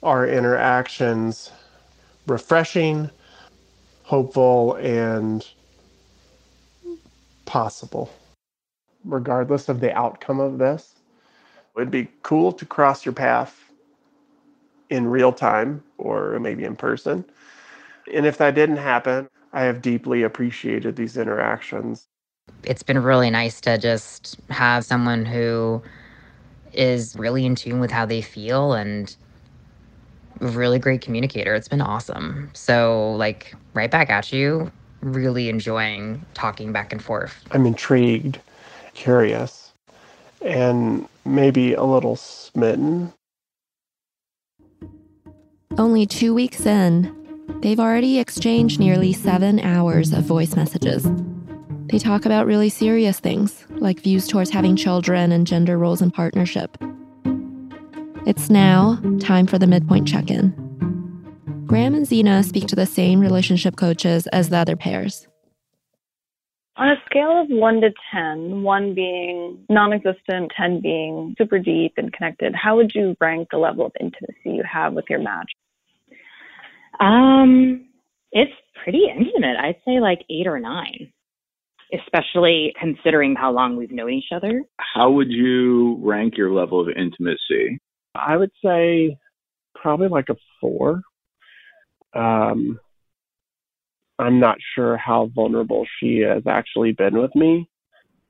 our 0.03 0.27
interactions 0.27 1.53
refreshing 2.27 3.11
hopeful 4.07 4.75
and 4.77 5.45
possible. 7.45 8.09
Regardless 9.05 9.69
of 9.69 9.81
the 9.81 9.93
outcome 9.95 10.39
of 10.39 10.59
this, 10.59 10.95
it'd 11.77 11.91
be 11.91 12.09
cool 12.23 12.53
to 12.53 12.65
cross 12.65 13.05
your 13.05 13.13
path 13.13 13.65
in 14.91 15.09
real 15.09 15.33
time 15.33 15.83
or 15.99 16.39
maybe 16.39 16.63
in 16.63 16.77
person. 16.77 17.25
And 18.15 18.27
if 18.27 18.39
that 18.39 18.55
didn't 18.55 18.77
happen, 18.77 19.29
I 19.53 19.63
have 19.63 19.83
deeply 19.83 20.23
appreciated 20.23 20.95
these 20.95 21.17
interactions. 21.17 22.07
It's 22.63 22.85
been 22.85 23.03
really 23.03 23.31
nice 23.31 23.61
to 23.63 23.77
just 23.77 24.39
have 24.51 24.85
someone 24.85 25.25
who 25.25 25.83
is 26.73 27.17
really 27.17 27.45
in 27.45 27.57
tune 27.57 27.81
with 27.81 27.91
how 27.91 28.07
they 28.07 28.23
feel 28.23 28.73
and 28.73 29.17
really 30.41 30.79
great 30.79 31.01
communicator. 31.01 31.55
It's 31.55 31.69
been 31.69 31.81
awesome. 31.81 32.51
So, 32.53 33.13
like, 33.13 33.55
right 33.75 33.91
back 33.91 34.11
at 34.11 34.33
you. 34.33 34.71
Really 35.03 35.49
enjoying 35.49 36.25
talking 36.35 36.73
back 36.73 36.93
and 36.93 37.03
forth. 37.03 37.45
I'm 37.53 37.67
intrigued, 37.67 38.41
curious, 38.95 39.73
and 40.43 41.07
maybe 41.25 41.75
a 41.75 41.85
little 41.85 42.17
smitten. 42.17 43.13
Only 45.79 46.07
two 46.07 46.33
weeks 46.33 46.65
in, 46.65 47.15
they've 47.61 47.79
already 47.79 48.19
exchanged 48.19 48.81
nearly 48.81 49.13
seven 49.13 49.61
hours 49.61 50.13
of 50.13 50.25
voice 50.25 50.57
messages. 50.57 51.07
They 51.87 51.99
talk 51.99 52.25
about 52.25 52.47
really 52.47 52.71
serious 52.71 53.21
things, 53.21 53.65
like 53.71 54.01
views 54.01 54.27
towards 54.27 54.51
having 54.51 54.75
children 54.75 55.31
and 55.31 55.47
gender 55.47 55.79
roles 55.79 56.01
in 56.03 56.11
partnership. 56.11 56.77
It's 58.27 58.51
now 58.51 58.99
time 59.21 59.47
for 59.47 59.57
the 59.57 59.69
midpoint 59.69 60.09
check 60.09 60.33
in. 60.33 60.51
Graham 61.65 61.95
and 61.95 62.05
Zena 62.05 62.43
speak 62.43 62.67
to 62.67 62.75
the 62.75 62.85
same 62.85 63.21
relationship 63.21 63.77
coaches 63.77 64.27
as 64.33 64.49
the 64.49 64.57
other 64.57 64.75
pairs. 64.75 65.29
On 66.77 66.89
a 66.89 66.97
scale 67.09 67.41
of 67.41 67.47
1 67.49 67.81
to 67.83 67.91
10, 68.13 68.65
1 68.65 68.95
being 68.97 69.65
non 69.71 69.93
existent, 69.93 70.51
10 70.57 70.81
being 70.81 71.37
super 71.39 71.61
deep 71.61 71.93
and 71.99 72.13
connected, 72.13 72.53
how 72.53 72.75
would 72.75 72.91
you 72.97 73.15
rank 73.21 73.47
the 73.53 73.59
level 73.59 73.87
of 73.87 73.93
intimacy 74.01 74.57
you 74.57 74.65
have 74.69 74.93
with 74.95 75.05
your 75.09 75.21
match? 75.21 75.53
Um, 76.99 77.87
it's 78.33 78.51
pretty 78.83 79.05
intimate. 79.09 79.57
I'd 79.57 79.77
say 79.85 80.01
like 80.01 80.25
eight 80.29 80.49
or 80.49 80.59
nine, 80.59 81.13
especially 81.95 82.75
considering 82.81 83.37
how 83.37 83.53
long 83.53 83.77
we've 83.77 83.93
known 83.93 84.11
each 84.11 84.33
other. 84.35 84.65
How 84.81 85.13
would 85.13 85.31
you 85.31 86.01
rank 86.03 86.37
your 86.37 86.51
level 86.51 86.81
of 86.81 86.89
intimacy? 86.89 87.79
I 88.19 88.37
would 88.37 88.51
say 88.65 89.19
probably 89.75 90.09
like 90.09 90.29
a 90.29 90.37
four. 90.61 91.03
Um, 92.15 92.79
I'm 94.19 94.41
not 94.41 94.59
sure 94.75 94.97
how 94.97 95.31
vulnerable 95.35 95.87
she 96.01 96.21
has 96.21 96.43
actually 96.47 96.93
been 96.93 97.19
with 97.19 97.35
me. 97.35 97.69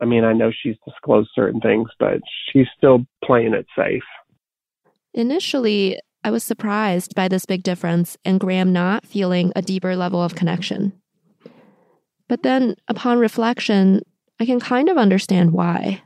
I 0.00 0.04
mean, 0.04 0.24
I 0.24 0.32
know 0.32 0.50
she's 0.50 0.76
disclosed 0.86 1.30
certain 1.34 1.60
things, 1.60 1.88
but 1.98 2.20
she's 2.52 2.66
still 2.76 3.06
playing 3.24 3.54
it 3.54 3.66
safe. 3.78 4.02
Initially, 5.14 5.98
I 6.22 6.30
was 6.30 6.44
surprised 6.44 7.14
by 7.14 7.28
this 7.28 7.46
big 7.46 7.62
difference 7.62 8.16
and 8.24 8.40
Graham 8.40 8.72
not 8.72 9.06
feeling 9.06 9.52
a 9.56 9.62
deeper 9.62 9.96
level 9.96 10.22
of 10.22 10.34
connection. 10.34 10.92
But 12.28 12.42
then, 12.42 12.74
upon 12.88 13.18
reflection, 13.18 14.02
I 14.40 14.44
can 14.44 14.60
kind 14.60 14.88
of 14.88 14.98
understand 14.98 15.52
why. 15.52 16.02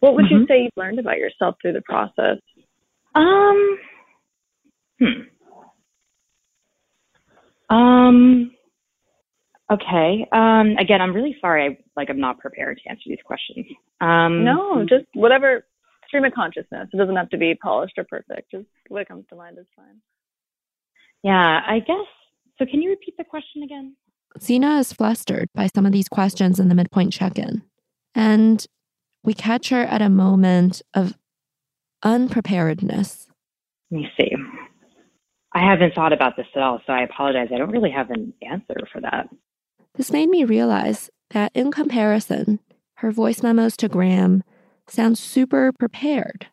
What 0.00 0.14
would 0.14 0.24
mm-hmm. 0.24 0.34
you 0.34 0.46
say 0.48 0.62
you've 0.62 0.72
learned 0.76 0.98
about 0.98 1.18
yourself 1.18 1.56
through 1.60 1.74
the 1.74 1.82
process? 1.82 2.38
Um, 3.14 3.78
hmm. 4.98 5.32
Um, 7.74 8.50
okay. 9.72 10.26
Um, 10.32 10.76
again, 10.78 11.00
I'm 11.00 11.14
really 11.14 11.36
sorry. 11.40 11.64
I 11.64 11.78
like 11.96 12.10
I'm 12.10 12.20
not 12.20 12.38
prepared 12.38 12.78
to 12.82 12.90
answer 12.90 13.02
these 13.06 13.18
questions. 13.24 13.66
Um, 14.00 14.44
no, 14.44 14.84
just 14.88 15.06
whatever 15.14 15.64
stream 16.08 16.24
of 16.24 16.32
consciousness. 16.34 16.88
It 16.92 16.96
doesn't 16.96 17.16
have 17.16 17.30
to 17.30 17.38
be 17.38 17.54
polished 17.54 17.94
or 17.96 18.04
perfect. 18.04 18.50
Just 18.50 18.66
what 18.88 19.08
comes 19.08 19.24
to 19.30 19.36
mind 19.36 19.58
is 19.58 19.66
fine. 19.74 20.00
Yeah, 21.22 21.60
I 21.66 21.78
guess. 21.78 22.06
So, 22.58 22.66
can 22.66 22.82
you 22.82 22.90
repeat 22.90 23.16
the 23.16 23.24
question 23.24 23.62
again? 23.62 23.96
Zena 24.40 24.78
is 24.78 24.92
flustered 24.92 25.48
by 25.54 25.68
some 25.74 25.86
of 25.86 25.92
these 25.92 26.08
questions 26.08 26.58
in 26.58 26.68
the 26.68 26.74
midpoint 26.74 27.12
check 27.12 27.38
in. 27.38 27.62
And 28.14 28.64
we 29.24 29.34
catch 29.34 29.70
her 29.70 29.82
at 29.82 30.02
a 30.02 30.08
moment 30.08 30.82
of 30.94 31.16
unpreparedness. 32.02 33.28
Let 33.90 33.98
me 33.98 34.08
see. 34.16 34.30
I 35.54 35.60
haven't 35.60 35.94
thought 35.94 36.12
about 36.12 36.36
this 36.36 36.46
at 36.54 36.62
all, 36.62 36.80
so 36.86 36.92
I 36.92 37.02
apologize. 37.02 37.48
I 37.52 37.58
don't 37.58 37.70
really 37.70 37.90
have 37.90 38.10
an 38.10 38.32
answer 38.42 38.76
for 38.90 39.00
that. 39.02 39.28
This 39.94 40.10
made 40.10 40.30
me 40.30 40.44
realize 40.44 41.10
that 41.30 41.52
in 41.54 41.70
comparison, 41.70 42.60
her 42.96 43.10
voice 43.10 43.42
memos 43.42 43.76
to 43.78 43.88
Graham 43.88 44.42
sound 44.88 45.18
super 45.18 45.72
prepared, 45.72 46.46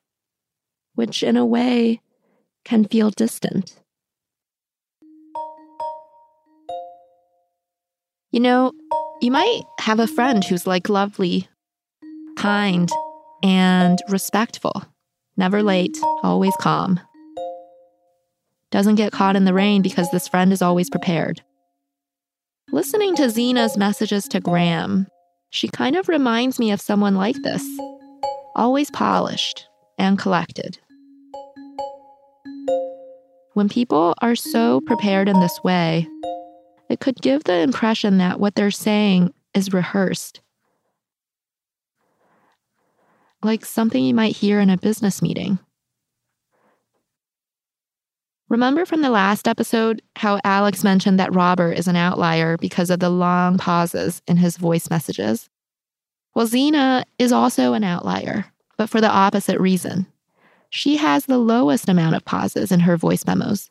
which 0.96 1.24
in 1.24 1.38
a 1.38 1.46
way 1.46 2.02
can 2.66 2.84
feel 2.86 3.10
distant. 3.10 3.80
You 8.32 8.42
know, 8.42 8.74
you 9.22 9.32
might 9.32 9.62
have 9.80 10.00
a 10.00 10.08
friend 10.08 10.44
who's 10.44 10.68
like 10.68 10.90
lovely, 10.90 11.48
kind, 12.38 12.90
and 13.42 13.98
respectful, 14.10 14.84
never 15.40 15.64
late, 15.64 15.98
always 16.22 16.56
calm. 16.58 17.00
Doesn't 18.72 18.96
get 18.96 19.14
caught 19.14 19.38
in 19.38 19.46
the 19.46 19.54
rain 19.54 19.82
because 19.82 20.12
this 20.12 20.28
friend 20.28 20.54
is 20.54 20.62
always 20.62 20.90
prepared. 20.90 21.42
Listening 22.72 23.16
to 23.16 23.30
Zena's 23.30 23.78
messages 23.78 24.26
to 24.26 24.42
Graham, 24.42 25.08
she 25.50 25.68
kind 25.70 25.96
of 25.96 26.08
reminds 26.08 26.60
me 26.60 26.72
of 26.72 26.82
someone 26.82 27.16
like 27.16 27.42
this 27.42 27.66
always 28.56 28.92
polished 28.92 29.66
and 29.98 30.20
collected. 30.20 30.78
When 33.54 33.70
people 33.70 34.14
are 34.22 34.36
so 34.36 34.82
prepared 34.82 35.30
in 35.30 35.40
this 35.40 35.64
way, 35.64 36.08
it 36.90 37.00
could 37.00 37.22
give 37.22 37.46
the 37.46 37.60
impression 37.60 38.18
that 38.18 38.40
what 38.40 38.56
they're 38.56 38.72
saying 38.72 39.34
is 39.54 39.74
rehearsed. 39.74 40.42
Like 43.42 43.64
something 43.64 44.04
you 44.04 44.14
might 44.14 44.36
hear 44.36 44.60
in 44.60 44.70
a 44.70 44.78
business 44.78 45.22
meeting. 45.22 45.60
Remember 48.50 48.86
from 48.86 49.02
the 49.02 49.12
last 49.12 49.48
episode 49.48 50.02
how 50.16 50.40
Alex 50.44 50.84
mentioned 50.84 51.20
that 51.20 51.34
Robert 51.34 51.74
is 51.74 51.88
an 51.88 51.96
outlier 51.96 52.58
because 52.58 52.90
of 52.90 53.00
the 53.00 53.10
long 53.10 53.58
pauses 53.58 54.22
in 54.28 54.38
his 54.38 54.58
voice 54.58 54.90
messages? 54.90 55.50
Well, 56.34 56.48
Zena 56.48 57.06
is 57.20 57.32
also 57.32 57.74
an 57.74 57.84
outlier, 57.84 58.46
but 58.76 58.90
for 58.90 59.00
the 59.00 59.10
opposite 59.10 59.60
reason. 59.60 60.08
She 60.72 60.98
has 60.98 61.26
the 61.26 61.38
lowest 61.38 61.88
amount 61.88 62.16
of 62.16 62.26
pauses 62.26 62.72
in 62.72 62.82
her 62.82 62.98
voice 62.98 63.26
memos. 63.26 63.70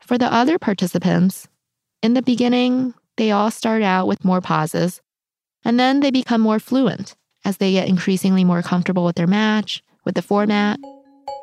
For 0.00 0.16
the 0.18 0.32
other 0.32 0.58
participants, 0.58 1.48
in 2.02 2.14
the 2.14 2.22
beginning, 2.22 2.94
they 3.16 3.30
all 3.30 3.50
start 3.50 3.82
out 3.82 4.06
with 4.06 4.24
more 4.24 4.40
pauses, 4.40 5.00
and 5.64 5.80
then 5.80 6.00
they 6.00 6.10
become 6.10 6.40
more 6.40 6.60
fluent 6.60 7.16
as 7.46 7.58
they 7.58 7.70
get 7.70 7.88
increasingly 7.88 8.42
more 8.42 8.60
comfortable 8.60 9.04
with 9.04 9.14
their 9.14 9.28
match, 9.28 9.80
with 10.04 10.16
the 10.16 10.20
format. 10.20 10.80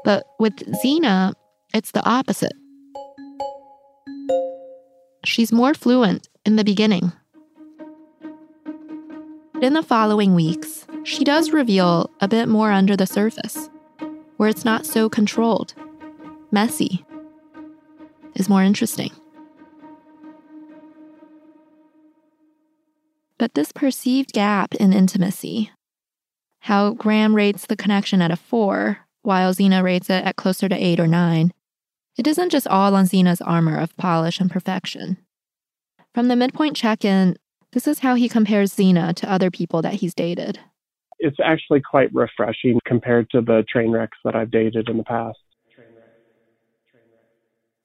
But 0.03 0.25
with 0.37 0.53
Zena, 0.81 1.33
it's 1.73 1.91
the 1.91 2.05
opposite. 2.05 2.51
She's 5.23 5.53
more 5.53 5.73
fluent 5.73 6.27
in 6.45 6.57
the 6.57 6.65
beginning. 6.65 7.13
In 9.61 9.71
the 9.71 9.81
following 9.81 10.35
weeks, 10.35 10.85
she 11.05 11.23
does 11.23 11.51
reveal 11.51 12.11
a 12.19 12.27
bit 12.27 12.49
more 12.49 12.69
under 12.69 12.97
the 12.97 13.07
surface, 13.07 13.69
where 14.35 14.49
it's 14.49 14.65
not 14.65 14.85
so 14.85 15.07
controlled, 15.07 15.73
messy, 16.51 17.05
is 18.35 18.49
more 18.49 18.61
interesting. 18.61 19.11
But 23.37 23.53
this 23.53 23.71
perceived 23.71 24.33
gap 24.33 24.75
in 24.75 24.91
intimacy, 24.91 25.71
how 26.63 26.91
Graham 26.93 27.35
rates 27.35 27.65
the 27.65 27.75
connection 27.75 28.21
at 28.21 28.31
a 28.31 28.37
four, 28.37 28.99
while 29.21 29.51
Zena 29.51 29.83
rates 29.83 30.09
it 30.09 30.23
at 30.23 30.37
closer 30.37 30.69
to 30.69 30.75
eight 30.75 30.97
or 30.97 31.07
nine, 31.07 31.51
it 32.17 32.25
isn't 32.25 32.51
just 32.51 32.69
all 32.69 32.95
on 32.95 33.05
Zena's 33.05 33.41
armor 33.41 33.77
of 33.77 33.95
polish 33.97 34.39
and 34.39 34.49
perfection. 34.49 35.17
From 36.15 36.29
the 36.29 36.37
midpoint 36.37 36.77
check 36.77 37.03
in, 37.03 37.35
this 37.73 37.85
is 37.85 37.99
how 37.99 38.15
he 38.15 38.29
compares 38.29 38.71
Zena 38.71 39.13
to 39.15 39.29
other 39.29 39.51
people 39.51 39.81
that 39.81 39.95
he's 39.95 40.13
dated. 40.13 40.57
It's 41.19 41.35
actually 41.43 41.81
quite 41.81 42.13
refreshing 42.13 42.79
compared 42.85 43.29
to 43.31 43.41
the 43.41 43.65
train 43.69 43.91
wrecks 43.91 44.17
that 44.23 44.33
I've 44.33 44.51
dated 44.51 44.87
in 44.87 44.95
the 44.95 45.03
past. 45.03 45.39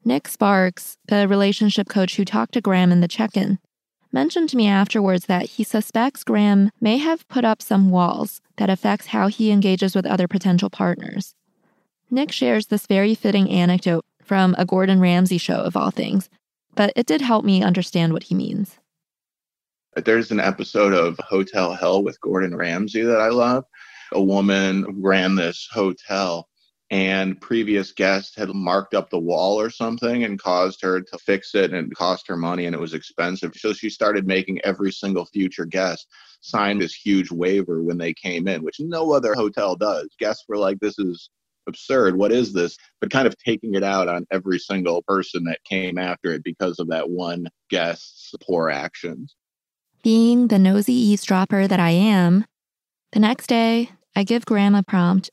Nick 0.04 0.28
Sparks, 0.28 0.96
the 1.08 1.26
relationship 1.26 1.88
coach 1.88 2.14
who 2.14 2.24
talked 2.24 2.54
to 2.54 2.60
Graham 2.60 2.92
in 2.92 3.00
the 3.00 3.08
check 3.08 3.36
in, 3.36 3.58
mentioned 4.12 4.48
to 4.50 4.56
me 4.56 4.66
afterwards 4.66 5.26
that 5.26 5.46
he 5.50 5.64
suspects 5.64 6.24
Graham 6.24 6.70
may 6.80 6.98
have 6.98 7.28
put 7.28 7.44
up 7.44 7.62
some 7.62 7.90
walls 7.90 8.40
that 8.56 8.70
affects 8.70 9.08
how 9.08 9.28
he 9.28 9.50
engages 9.50 9.94
with 9.94 10.06
other 10.06 10.28
potential 10.28 10.70
partners. 10.70 11.34
Nick 12.10 12.32
shares 12.32 12.66
this 12.66 12.86
very 12.86 13.14
fitting 13.14 13.50
anecdote 13.50 14.04
from 14.22 14.54
a 14.58 14.64
Gordon 14.64 15.00
Ramsay 15.00 15.38
show 15.38 15.60
of 15.60 15.76
all 15.76 15.90
things, 15.90 16.28
but 16.74 16.92
it 16.96 17.06
did 17.06 17.20
help 17.20 17.44
me 17.44 17.62
understand 17.62 18.12
what 18.12 18.24
he 18.24 18.34
means. 18.34 18.78
There's 19.96 20.30
an 20.30 20.40
episode 20.40 20.92
of 20.92 21.18
Hotel 21.18 21.74
Hell 21.74 22.02
with 22.02 22.20
Gordon 22.20 22.56
Ramsay 22.56 23.02
that 23.02 23.20
I 23.20 23.28
love. 23.28 23.64
A 24.12 24.22
woman 24.22 24.84
ran 25.02 25.34
this 25.34 25.68
hotel 25.70 26.47
and 26.90 27.38
previous 27.40 27.92
guests 27.92 28.34
had 28.34 28.48
marked 28.54 28.94
up 28.94 29.10
the 29.10 29.18
wall 29.18 29.60
or 29.60 29.68
something 29.68 30.24
and 30.24 30.40
caused 30.40 30.80
her 30.82 31.00
to 31.02 31.18
fix 31.18 31.54
it 31.54 31.72
and 31.72 31.92
it 31.92 31.96
cost 31.96 32.26
her 32.26 32.36
money 32.36 32.64
and 32.64 32.74
it 32.74 32.80
was 32.80 32.94
expensive. 32.94 33.52
So 33.56 33.72
she 33.72 33.90
started 33.90 34.26
making 34.26 34.60
every 34.64 34.90
single 34.90 35.26
future 35.26 35.66
guest 35.66 36.06
sign 36.40 36.78
this 36.78 36.94
huge 36.94 37.30
waiver 37.30 37.82
when 37.82 37.98
they 37.98 38.14
came 38.14 38.48
in, 38.48 38.62
which 38.62 38.80
no 38.80 39.12
other 39.12 39.34
hotel 39.34 39.76
does. 39.76 40.08
Guests 40.18 40.44
were 40.48 40.56
like, 40.56 40.78
this 40.80 40.98
is 40.98 41.28
absurd. 41.66 42.16
What 42.16 42.32
is 42.32 42.54
this? 42.54 42.78
But 43.00 43.10
kind 43.10 43.26
of 43.26 43.36
taking 43.36 43.74
it 43.74 43.84
out 43.84 44.08
on 44.08 44.26
every 44.30 44.58
single 44.58 45.02
person 45.02 45.44
that 45.44 45.62
came 45.64 45.98
after 45.98 46.32
it 46.32 46.42
because 46.42 46.78
of 46.78 46.88
that 46.88 47.10
one 47.10 47.48
guest's 47.68 48.32
poor 48.46 48.70
actions. 48.70 49.36
Being 50.02 50.48
the 50.48 50.58
nosy 50.58 50.94
eavesdropper 50.94 51.66
that 51.66 51.80
I 51.80 51.90
am, 51.90 52.46
the 53.12 53.20
next 53.20 53.48
day 53.48 53.90
I 54.16 54.24
give 54.24 54.46
Graham 54.46 54.74
a 54.74 54.82
prompt 54.82 55.28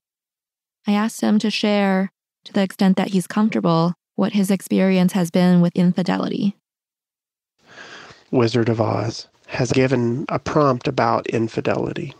I 0.87 0.93
asked 0.93 1.21
him 1.21 1.39
to 1.39 1.49
share, 1.49 2.11
to 2.45 2.53
the 2.53 2.61
extent 2.61 2.97
that 2.97 3.09
he's 3.09 3.27
comfortable, 3.27 3.93
what 4.15 4.33
his 4.33 4.51
experience 4.51 5.13
has 5.13 5.31
been 5.31 5.61
with 5.61 5.75
infidelity. 5.75 6.55
Wizard 8.31 8.69
of 8.69 8.79
Oz. 8.81 9.27
has 9.47 9.71
given 9.71 10.25
a 10.29 10.39
prompt 10.39 10.87
about 10.87 11.27
infidelity. 11.27 12.13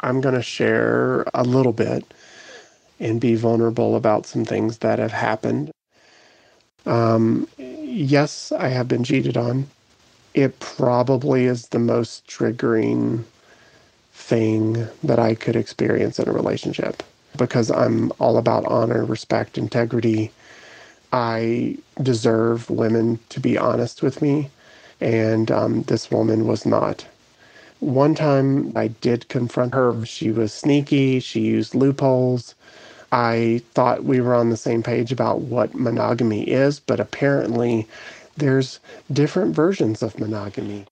I'm 0.00 0.20
going 0.20 0.34
to 0.34 0.42
share 0.42 1.24
a 1.32 1.44
little 1.44 1.72
bit 1.72 2.04
and 3.00 3.20
be 3.20 3.34
vulnerable 3.34 3.96
about 3.96 4.26
some 4.26 4.44
things 4.44 4.78
that 4.78 4.98
have 4.98 5.12
happened. 5.12 5.70
Um, 6.86 7.48
yes, 7.58 8.52
I 8.52 8.68
have 8.68 8.88
been 8.88 9.04
cheated 9.04 9.36
on. 9.36 9.68
It 10.34 10.58
probably 10.60 11.44
is 11.44 11.68
the 11.68 11.78
most 11.78 12.26
triggering 12.26 13.24
thing 14.12 14.86
that 15.02 15.18
I 15.18 15.34
could 15.34 15.56
experience 15.56 16.18
in 16.18 16.28
a 16.28 16.32
relationship 16.32 17.02
because 17.36 17.70
I'm 17.70 18.12
all 18.18 18.36
about 18.36 18.64
honor, 18.66 19.04
respect, 19.04 19.56
integrity. 19.56 20.30
I 21.12 21.78
deserve 22.02 22.70
women 22.70 23.18
to 23.30 23.40
be 23.40 23.58
honest 23.58 24.02
with 24.02 24.22
me, 24.22 24.50
and 25.00 25.50
um, 25.50 25.82
this 25.84 26.10
woman 26.10 26.46
was 26.46 26.66
not. 26.66 27.06
One 27.80 28.14
time 28.14 28.72
I 28.76 28.88
did 28.88 29.28
confront 29.28 29.74
her. 29.74 30.06
She 30.06 30.30
was 30.30 30.52
sneaky, 30.52 31.18
she 31.20 31.40
used 31.40 31.74
loopholes. 31.74 32.54
I 33.10 33.60
thought 33.74 34.04
we 34.04 34.20
were 34.20 34.34
on 34.34 34.50
the 34.50 34.56
same 34.56 34.82
page 34.82 35.12
about 35.12 35.40
what 35.40 35.74
monogamy 35.74 36.48
is, 36.48 36.80
but 36.80 37.00
apparently 37.00 37.86
there's 38.36 38.80
different 39.12 39.54
versions 39.54 40.02
of 40.02 40.18
monogamy. 40.18 40.86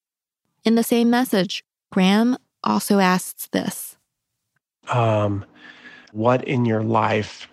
In 0.65 0.75
the 0.75 0.83
same 0.83 1.09
message, 1.09 1.65
Graham 1.91 2.37
also 2.65 2.99
asks 2.99 3.47
this 3.49 3.97
Um, 4.89 5.45
what 6.13 6.45
in 6.45 6.65
your 6.65 6.83
life 6.83 7.49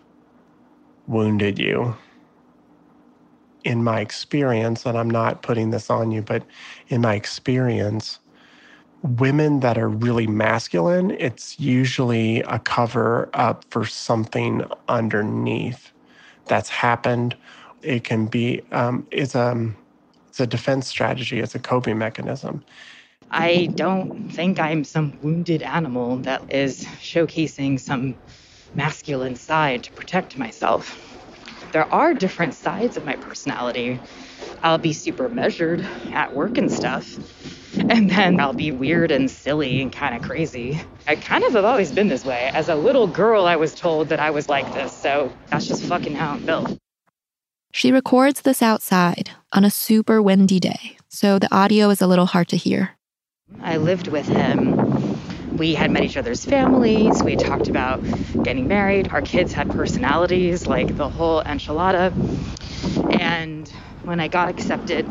wounded 1.08 1.60
you? 1.60 1.96
In 3.63 3.84
my 3.84 4.00
experience, 4.00 4.86
and 4.86 4.98
I'm 4.98 5.10
not 5.10 5.41
putting 5.41 5.72
this 5.72 5.89
on 5.89 6.12
you, 6.12 6.22
but 6.22 6.43
in 6.88 7.02
my 7.02 7.15
experience, 7.15 8.20
women 9.04 9.60
that 9.60 9.78
are 9.78 9.89
really 9.89 10.28
masculine, 10.28 11.12
it's 11.12 11.60
usually 11.60 12.41
a 12.41 12.60
cover 12.60 13.30
up 13.34 13.65
for 13.70 13.86
something 13.86 14.63
underneath 14.88 15.91
that's 16.48 16.70
happened. 16.70 17.36
It 17.82 18.04
can 18.04 18.26
be 18.28 18.62
um, 18.72 19.06
it's 19.12 19.36
a 19.36 19.72
it's 20.30 20.39
a 20.39 20.48
defense 20.48 20.88
strategy. 20.88 21.39
It's 21.39 21.56
a 21.56 21.60
coping 21.60 21.98
mechanism. 21.98 22.63
I 23.30 23.68
don't 23.76 24.30
think 24.30 24.60
I'm 24.60 24.84
some 24.84 25.18
wounded 25.22 25.62
animal 25.62 26.18
that 26.20 26.54
is 26.54 26.86
showcasing 27.02 27.80
some 27.80 28.16
masculine 28.74 29.36
side 29.36 29.84
to 29.84 29.92
protect 29.92 30.38
myself. 30.38 31.04
There 31.74 31.92
are 31.94 32.13
different 32.13 32.54
sides 32.54 32.96
of 32.96 33.06
my 33.06 33.16
personality. 33.18 34.00
I'll 34.63 34.78
be 34.78 34.94
super 34.94 35.28
measured 35.28 35.82
at 36.12 36.34
work 36.34 36.58
and 36.58 36.72
stuff, 36.72 37.18
and 37.78 38.10
then 38.10 38.40
I'll 38.40 38.54
be 38.54 38.72
weird 38.72 39.12
and 39.12 39.30
silly 39.30 39.82
and 39.82 39.92
kind 39.92 40.16
of 40.16 40.22
crazy. 40.22 40.80
I 41.06 41.16
kind 41.16 41.44
of 41.44 41.54
have 41.54 41.66
always 41.66 41.92
been 41.92 42.08
this 42.08 42.24
way. 42.24 42.50
As 42.54 42.70
a 42.70 42.76
little 42.76 43.08
girl, 43.08 43.46
I 43.46 43.58
was 43.58 43.76
told 43.76 44.10
that 44.10 44.20
I 44.20 44.32
was 44.32 44.48
like 44.48 44.74
this, 44.74 44.94
so 44.94 45.32
that's 45.48 45.68
just 45.68 45.84
fucking 45.84 46.16
how 46.16 46.32
I'm 46.32 46.46
built. 46.46 46.78
She 47.74 47.92
records 47.92 48.42
this 48.42 48.62
outside 48.62 49.32
on 49.52 49.66
a 49.66 49.70
super 49.70 50.22
windy 50.22 50.60
day, 50.60 50.98
so 51.10 51.38
the 51.38 51.54
audio 51.54 51.90
is 51.90 52.02
a 52.02 52.08
little 52.08 52.28
hard 52.28 52.48
to 52.50 52.58
hear. 52.58 52.97
I 53.62 53.78
lived 53.78 54.08
with 54.08 54.28
him. 54.28 55.58
We 55.58 55.74
had 55.74 55.92
met 55.92 56.04
each 56.04 56.18
other's 56.18 56.46
families. 56.46 57.24
We 57.24 57.36
talked 57.36 57.68
about 57.68 58.02
getting 58.44 58.68
married. 58.68 59.10
Our 59.12 59.22
kids 59.22 59.54
had 59.54 59.70
personalities, 59.72 60.68
like 60.68 60.96
the 60.96 61.10
whole 61.10 61.42
enchilada. 61.44 62.12
And 63.20 63.68
when 64.04 64.20
I 64.20 64.28
got 64.28 64.50
accepted 64.50 65.06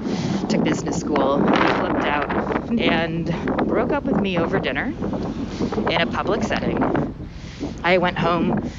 to 0.51 0.59
business 0.59 0.99
school, 0.99 1.39
he 1.39 1.67
flipped 1.67 2.05
out 2.05 2.31
and 2.81 3.27
broke 3.67 3.93
up 3.93 4.05
with 4.05 4.21
me 4.21 4.39
over 4.39 4.59
dinner 4.59 4.87
in 5.91 6.01
a 6.01 6.07
public 6.07 6.43
setting. 6.45 6.79
I 7.83 7.99
went 7.99 8.19
home 8.19 8.71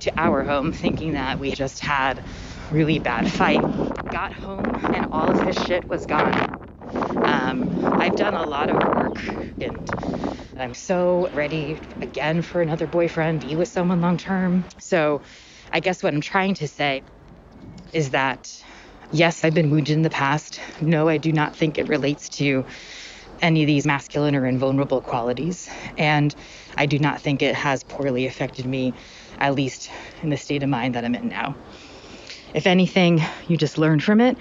to 0.00 0.12
our 0.20 0.42
home 0.44 0.72
thinking 0.72 1.12
that 1.12 1.38
we 1.38 1.52
just 1.52 1.80
had 1.80 2.22
really 2.70 2.98
bad 2.98 3.30
fight. 3.30 3.62
Got 4.10 4.32
home 4.32 4.64
and 4.94 5.12
all 5.12 5.30
of 5.30 5.40
his 5.40 5.56
shit 5.66 5.86
was 5.88 6.06
gone. 6.06 6.55
Um, 7.24 8.00
I've 8.00 8.16
done 8.16 8.34
a 8.34 8.44
lot 8.44 8.70
of 8.70 8.76
work 8.76 9.18
and 9.60 9.90
I'm 10.58 10.74
so 10.74 11.28
ready 11.32 11.78
again 12.00 12.42
for 12.42 12.60
another 12.62 12.86
boyfriend, 12.86 13.40
be 13.40 13.56
with 13.56 13.68
someone 13.68 14.00
long 14.00 14.16
term. 14.16 14.64
So 14.78 15.22
I 15.72 15.80
guess 15.80 16.02
what 16.02 16.14
I'm 16.14 16.20
trying 16.20 16.54
to 16.54 16.68
say 16.68 17.02
is 17.92 18.10
that 18.10 18.62
yes, 19.12 19.44
I've 19.44 19.54
been 19.54 19.70
wounded 19.70 19.94
in 19.94 20.02
the 20.02 20.10
past. 20.10 20.60
No, 20.80 21.08
I 21.08 21.18
do 21.18 21.32
not 21.32 21.54
think 21.54 21.78
it 21.78 21.88
relates 21.88 22.28
to 22.30 22.64
any 23.42 23.62
of 23.62 23.66
these 23.66 23.86
masculine 23.86 24.34
or 24.34 24.46
invulnerable 24.46 25.00
qualities. 25.00 25.68
And 25.96 26.34
I 26.76 26.86
do 26.86 26.98
not 26.98 27.20
think 27.20 27.42
it 27.42 27.54
has 27.54 27.82
poorly 27.84 28.26
affected 28.26 28.66
me, 28.66 28.94
at 29.38 29.54
least 29.54 29.90
in 30.22 30.30
the 30.30 30.36
state 30.36 30.62
of 30.62 30.68
mind 30.68 30.94
that 30.94 31.04
I'm 31.04 31.14
in 31.14 31.28
now. 31.28 31.54
If 32.54 32.66
anything, 32.66 33.20
you 33.46 33.56
just 33.56 33.76
learn 33.76 34.00
from 34.00 34.20
it. 34.20 34.38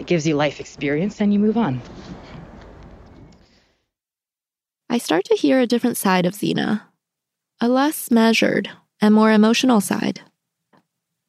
It 0.00 0.06
gives 0.06 0.26
you 0.26 0.34
life 0.34 0.60
experience 0.60 1.20
and 1.20 1.30
you 1.30 1.38
move 1.38 1.58
on. 1.58 1.82
I 4.88 4.96
start 4.96 5.26
to 5.26 5.36
hear 5.36 5.60
a 5.60 5.66
different 5.66 5.98
side 5.98 6.24
of 6.24 6.32
Xena, 6.32 6.84
a 7.60 7.68
less 7.68 8.10
measured 8.10 8.70
and 9.02 9.14
more 9.14 9.30
emotional 9.30 9.82
side. 9.82 10.22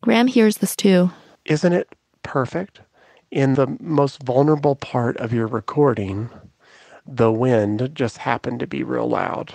Graham 0.02 0.28
hears 0.28 0.60
this 0.60 0.78
too. 0.78 1.12
Isn't 1.44 1.74
it 1.74 1.94
perfect? 2.24 2.80
In 3.30 3.56
the 3.56 3.76
most 3.82 4.24
vulnerable 4.24 4.78
part 4.78 5.18
of 5.18 5.34
your 5.34 5.48
recording, 5.48 6.30
the 7.06 7.30
wind 7.30 7.92
just 7.94 8.20
happened 8.20 8.62
to 8.62 8.68
be 8.68 8.84
real 8.84 9.10
loud. 9.10 9.54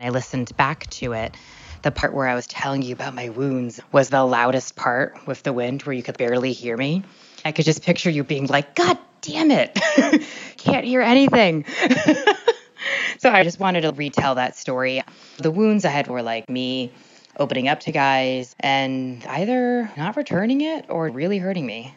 I 0.00 0.08
listened 0.08 0.56
back 0.56 0.90
to 0.90 1.12
it. 1.12 1.36
The 1.82 1.92
part 1.92 2.12
where 2.14 2.26
I 2.26 2.34
was 2.34 2.48
telling 2.48 2.82
you 2.82 2.94
about 2.94 3.14
my 3.14 3.28
wounds 3.28 3.80
was 3.92 4.08
the 4.08 4.24
loudest 4.24 4.74
part 4.74 5.24
with 5.24 5.44
the 5.44 5.52
wind 5.52 5.82
where 5.82 5.94
you 5.94 6.02
could 6.02 6.18
barely 6.18 6.52
hear 6.52 6.76
me. 6.76 7.04
I 7.46 7.52
could 7.52 7.64
just 7.64 7.82
picture 7.82 8.10
you 8.10 8.24
being 8.24 8.46
like, 8.46 8.74
God 8.74 8.98
damn 9.20 9.50
it, 9.52 9.74
can't 10.56 10.84
hear 10.84 11.00
anything. 11.00 11.64
so 13.18 13.30
I 13.30 13.44
just 13.44 13.60
wanted 13.60 13.82
to 13.82 13.92
retell 13.92 14.34
that 14.34 14.56
story. 14.56 15.02
The 15.38 15.52
wounds 15.52 15.84
I 15.84 15.90
had 15.90 16.08
were 16.08 16.22
like 16.22 16.50
me 16.50 16.92
opening 17.38 17.68
up 17.68 17.80
to 17.80 17.92
guys 17.92 18.56
and 18.60 19.24
either 19.26 19.90
not 19.96 20.16
returning 20.16 20.60
it 20.62 20.86
or 20.88 21.08
really 21.08 21.38
hurting 21.38 21.66
me. 21.66 21.94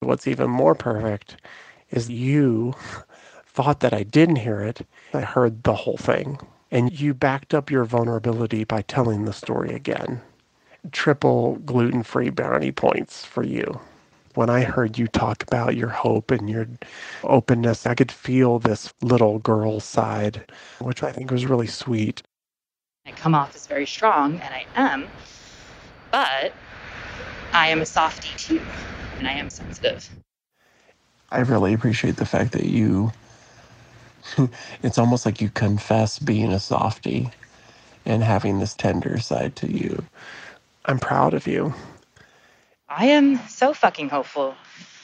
What's 0.00 0.28
even 0.28 0.50
more 0.50 0.74
perfect 0.74 1.36
is 1.90 2.08
you 2.08 2.74
thought 3.46 3.80
that 3.80 3.92
I 3.92 4.04
didn't 4.04 4.36
hear 4.36 4.60
it. 4.60 4.86
I 5.12 5.22
heard 5.22 5.64
the 5.64 5.74
whole 5.74 5.96
thing. 5.96 6.38
And 6.70 6.98
you 6.98 7.12
backed 7.12 7.54
up 7.54 7.70
your 7.70 7.84
vulnerability 7.84 8.64
by 8.64 8.82
telling 8.82 9.24
the 9.24 9.32
story 9.32 9.74
again. 9.74 10.20
Triple 10.90 11.56
gluten 11.56 12.02
free 12.02 12.30
bounty 12.30 12.72
points 12.72 13.24
for 13.24 13.42
you. 13.42 13.80
When 14.34 14.48
I 14.48 14.62
heard 14.62 14.98
you 14.98 15.08
talk 15.08 15.42
about 15.42 15.76
your 15.76 15.90
hope 15.90 16.30
and 16.30 16.48
your 16.48 16.66
openness, 17.22 17.86
I 17.86 17.94
could 17.94 18.10
feel 18.10 18.58
this 18.58 18.92
little 19.02 19.38
girl 19.38 19.80
side, 19.80 20.50
which 20.80 21.02
I 21.02 21.12
think 21.12 21.30
was 21.30 21.46
really 21.46 21.66
sweet. 21.66 22.22
I 23.06 23.12
come 23.12 23.34
off 23.34 23.54
as 23.54 23.66
very 23.66 23.86
strong, 23.86 24.40
and 24.40 24.54
I 24.54 24.66
am, 24.74 25.06
but 26.10 26.52
I 27.52 27.68
am 27.68 27.82
a 27.82 27.86
softie 27.86 28.36
too, 28.38 28.62
and 29.18 29.28
I 29.28 29.32
am 29.32 29.50
sensitive. 29.50 30.08
I 31.30 31.40
really 31.40 31.74
appreciate 31.74 32.16
the 32.16 32.26
fact 32.26 32.52
that 32.52 32.66
you, 32.66 33.12
it's 34.82 34.98
almost 34.98 35.26
like 35.26 35.40
you 35.40 35.50
confess 35.50 36.18
being 36.18 36.52
a 36.52 36.60
softie 36.60 37.30
and 38.06 38.22
having 38.22 38.60
this 38.60 38.74
tender 38.74 39.18
side 39.18 39.56
to 39.56 39.70
you. 39.70 40.04
I'm 40.86 40.98
proud 40.98 41.34
of 41.34 41.46
you. 41.46 41.74
I 42.94 43.06
am 43.06 43.38
so 43.48 43.72
fucking 43.72 44.10
hopeful 44.10 44.54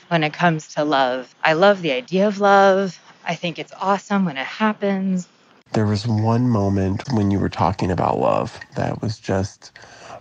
when 0.09 0.23
it 0.23 0.35
comes 0.35 0.69
to 0.75 0.85
love. 0.85 1.35
I 1.43 1.55
love 1.55 1.81
the 1.81 1.93
idea 1.93 2.29
of 2.29 2.39
love. 2.39 3.01
I 3.25 3.35
think 3.35 3.59
it's 3.59 3.73
awesome 3.81 4.27
when 4.27 4.37
it 4.37 4.47
happens. 4.47 5.27
There 5.73 5.87
was 5.87 6.07
one 6.07 6.51
moment 6.51 7.05
when 7.15 7.31
you 7.31 7.39
were 7.39 7.49
talking 7.49 7.91
about 7.91 8.19
love 8.19 8.61
that 8.77 9.01
was 9.01 9.19
just 9.19 9.73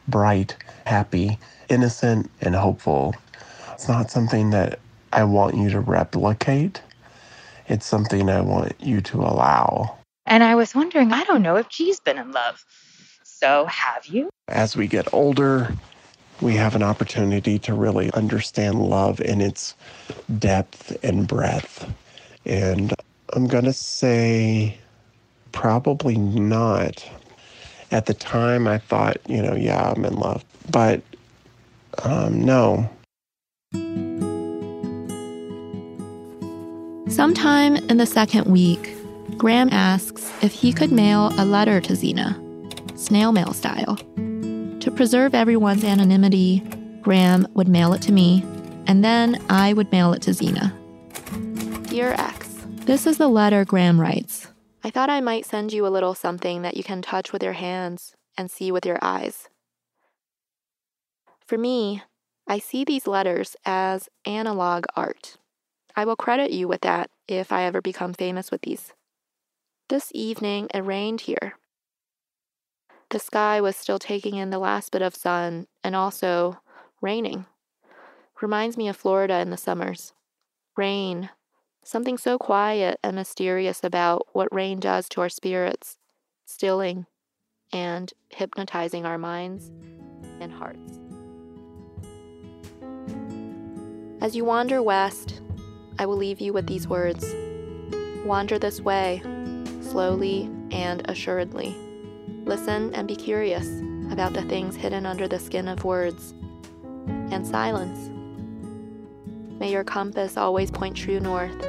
bright, 0.07 0.55
happy, 0.85 1.39
innocent, 1.67 2.31
and 2.39 2.55
hopeful. 2.55 3.13
It's 3.73 3.89
not 3.89 4.11
something 4.11 4.51
that 4.51 4.79
I 5.11 5.25
want 5.25 5.57
you 5.57 5.69
to 5.71 5.81
replicate. 5.81 6.81
It's 7.67 7.85
something 7.85 8.29
I 8.29 8.39
want 8.39 8.79
you 8.79 9.01
to 9.01 9.17
allow. 9.17 9.97
And 10.25 10.41
I 10.41 10.55
was 10.55 10.73
wondering, 10.73 11.11
I 11.11 11.25
don't 11.25 11.41
know 11.41 11.57
if 11.57 11.67
G's 11.67 11.99
been 11.99 12.17
in 12.17 12.31
love. 12.31 12.63
So 13.23 13.65
have 13.65 14.05
you? 14.05 14.29
As 14.47 14.77
we 14.77 14.87
get 14.87 15.13
older, 15.13 15.73
we 16.41 16.53
have 16.55 16.75
an 16.75 16.83
opportunity 16.83 17.57
to 17.59 17.73
really 17.73 18.11
understand 18.13 18.81
love 18.81 19.19
in 19.21 19.41
its 19.41 19.75
depth 20.37 20.95
and 21.03 21.27
breadth. 21.27 21.89
And 22.45 22.93
I'm 23.33 23.47
going 23.47 23.65
to 23.65 23.73
say 23.73 24.77
probably 25.51 26.17
not. 26.17 27.07
At 27.89 28.05
the 28.05 28.13
time, 28.13 28.67
I 28.67 28.79
thought, 28.79 29.17
you 29.27 29.41
know, 29.41 29.55
yeah, 29.55 29.93
I'm 29.95 30.03
in 30.03 30.15
love. 30.15 30.43
But 30.69 31.01
um, 32.03 32.43
no. 32.43 32.89
Sometime 37.09 37.77
in 37.77 37.97
the 37.97 38.05
second 38.05 38.45
week, 38.45 38.93
Graham 39.37 39.69
asks 39.71 40.31
if 40.43 40.51
he 40.51 40.73
could 40.73 40.91
mail 40.91 41.31
a 41.37 41.45
letter 41.45 41.79
to 41.81 41.95
Zena, 41.95 42.39
snail 42.95 43.31
mail 43.31 43.53
style. 43.53 43.97
To 44.87 44.91
preserve 44.91 45.35
everyone's 45.35 45.83
anonymity, 45.83 46.61
Graham 47.01 47.45
would 47.55 47.67
mail 47.67 47.91
it 47.91 48.01
to 48.03 48.13
me, 48.13 48.41
and 48.87 49.03
then 49.03 49.37
I 49.49 49.73
would 49.73 49.91
mail 49.91 50.13
it 50.13 50.21
to 50.21 50.33
Zena. 50.33 50.73
Dear 51.89 52.13
X, 52.13 52.65
this 52.85 53.05
is 53.05 53.17
the 53.17 53.27
letter 53.27 53.65
Graham 53.65 53.99
writes. 53.99 54.47
I 54.85 54.89
thought 54.89 55.09
I 55.09 55.19
might 55.19 55.45
send 55.45 55.73
you 55.73 55.85
a 55.85 55.91
little 55.91 56.15
something 56.15 56.61
that 56.61 56.77
you 56.77 56.85
can 56.85 57.01
touch 57.01 57.33
with 57.33 57.43
your 57.43 57.51
hands 57.51 58.15
and 58.37 58.49
see 58.49 58.71
with 58.71 58.85
your 58.85 58.97
eyes. 59.01 59.49
For 61.45 61.57
me, 61.57 62.03
I 62.47 62.57
see 62.57 62.85
these 62.85 63.07
letters 63.07 63.57
as 63.65 64.07
analog 64.23 64.85
art. 64.95 65.35
I 65.97 66.05
will 66.05 66.15
credit 66.15 66.51
you 66.51 66.69
with 66.69 66.79
that 66.79 67.09
if 67.27 67.51
I 67.51 67.63
ever 67.63 67.81
become 67.81 68.13
famous 68.13 68.51
with 68.51 68.61
these. 68.61 68.93
This 69.89 70.13
evening 70.15 70.69
it 70.73 70.79
rained 70.79 71.19
here. 71.19 71.55
The 73.09 73.19
sky 73.19 73.61
was 73.61 73.77
still 73.77 73.99
taking 73.99 74.35
in 74.35 74.49
the 74.49 74.59
last 74.59 74.91
bit 74.91 75.01
of 75.01 75.15
sun 75.15 75.67
and 75.83 75.95
also 75.95 76.59
raining. 77.01 77.45
Reminds 78.41 78.75
me 78.75 78.89
of 78.89 78.97
Florida 78.97 79.39
in 79.39 79.49
the 79.49 79.57
summers. 79.57 80.13
Rain, 80.75 81.29
something 81.83 82.17
so 82.17 82.37
quiet 82.37 82.99
and 83.01 83.15
mysterious 83.15 83.81
about 83.83 84.27
what 84.33 84.53
rain 84.53 84.79
does 84.79 85.07
to 85.09 85.21
our 85.21 85.29
spirits, 85.29 85.97
stilling 86.45 87.05
and 87.71 88.13
hypnotizing 88.29 89.05
our 89.05 89.17
minds 89.17 89.71
and 90.41 90.51
hearts. 90.51 90.99
As 94.19 94.35
you 94.35 94.43
wander 94.43 94.83
west, 94.83 95.41
I 95.97 96.05
will 96.05 96.17
leave 96.17 96.41
you 96.41 96.51
with 96.51 96.67
these 96.67 96.87
words 96.87 97.33
Wander 98.25 98.59
this 98.59 98.81
way, 98.81 99.21
slowly 99.79 100.51
and 100.71 101.09
assuredly. 101.09 101.86
Listen 102.47 102.95
and 102.95 103.09
be 103.09 103.15
curious 103.17 103.67
about 104.09 104.31
the 104.31 104.41
things 104.43 104.77
hidden 104.77 105.05
under 105.05 105.27
the 105.27 105.37
skin 105.37 105.67
of 105.67 105.83
words 105.83 106.33
and 107.29 107.45
silence. 107.45 108.09
May 109.59 109.69
your 109.69 109.83
compass 109.83 110.37
always 110.37 110.71
point 110.71 110.95
true 110.95 111.19
north, 111.19 111.61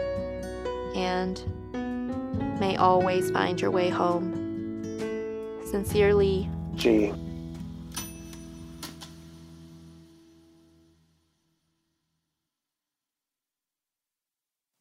and 0.95 1.43
may 2.61 2.77
always 2.77 3.29
find 3.33 3.61
your 3.61 3.73
way 3.73 3.88
home. 3.88 4.33
Sincerely, 5.67 6.49
G. 6.77 7.12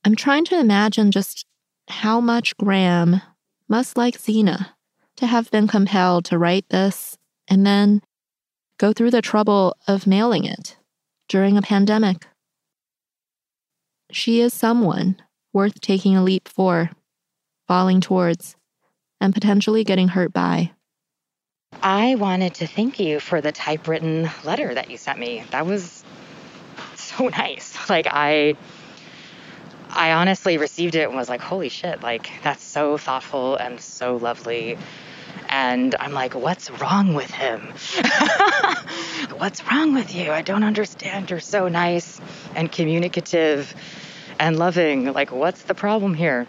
I'm 0.06 0.16
trying 0.16 0.46
to 0.46 0.60
imagine 0.60 1.10
just 1.10 1.48
how 1.88 2.22
much 2.22 2.56
Graham 2.58 3.22
must 3.68 3.98
like 3.98 4.20
Zena 4.20 4.77
to 5.18 5.28
have 5.28 5.52
been 5.52 5.68
compelled 5.68 6.26
to 6.26 6.38
write 6.38 6.70
this 6.70 7.18
and 7.48 7.66
then 7.66 8.02
go 8.78 8.94
through 8.94 9.12
the 9.12 9.22
trouble 9.22 9.76
of 9.88 10.08
mailing 10.08 10.46
it 10.46 10.78
during 11.28 11.58
a 11.58 11.62
pandemic. 11.62 12.28
She 14.12 14.40
is 14.40 14.54
someone 14.54 15.18
worth 15.54 15.82
taking 15.82 16.16
a 16.16 16.24
leap 16.24 16.48
for, 16.48 16.92
falling 17.68 18.00
towards, 18.00 18.56
and 19.20 19.34
potentially 19.34 19.84
getting 19.84 20.10
hurt 20.10 20.32
by. 20.32 20.72
I 21.82 22.16
wanted 22.16 22.54
to 22.56 22.68
thank 22.68 23.00
you 23.00 23.20
for 23.20 23.42
the 23.42 23.52
typewritten 23.52 24.30
letter 24.44 24.74
that 24.74 24.90
you 24.90 24.98
sent 24.98 25.20
me. 25.20 25.44
That 25.52 25.66
was 25.66 26.04
so 26.96 27.28
nice. 27.30 27.90
Like 27.90 28.08
I 28.10 28.56
I 29.90 30.14
honestly 30.14 30.58
received 30.58 30.96
it 30.96 31.08
and 31.08 31.16
was 31.16 31.30
like, 31.30 31.42
"Holy 31.42 31.70
shit, 31.70 32.02
like 32.02 32.30
that's 32.44 32.64
so 32.64 32.98
thoughtful 32.98 33.56
and 33.56 33.80
so 33.82 34.18
lovely." 34.18 34.78
And 35.58 35.96
I'm 36.00 36.13
like, 36.13 36.36
"What's 36.36 36.70
wrong 36.70 37.15
with 37.15 37.32
him? 37.32 37.62
What's 39.39 39.65
wrong 39.65 39.96
with 39.96 40.13
you? 40.13 40.32
I 40.32 40.43
don't 40.43 40.63
understand. 40.63 41.32
You're 41.32 41.39
so 41.39 41.67
nice 41.67 42.22
and 42.56 42.72
communicative 42.72 43.74
and 44.39 44.60
loving. 44.60 45.12
Like 45.13 45.32
what's 45.32 45.63
the 45.63 45.74
problem 45.74 46.13
here?" 46.13 46.46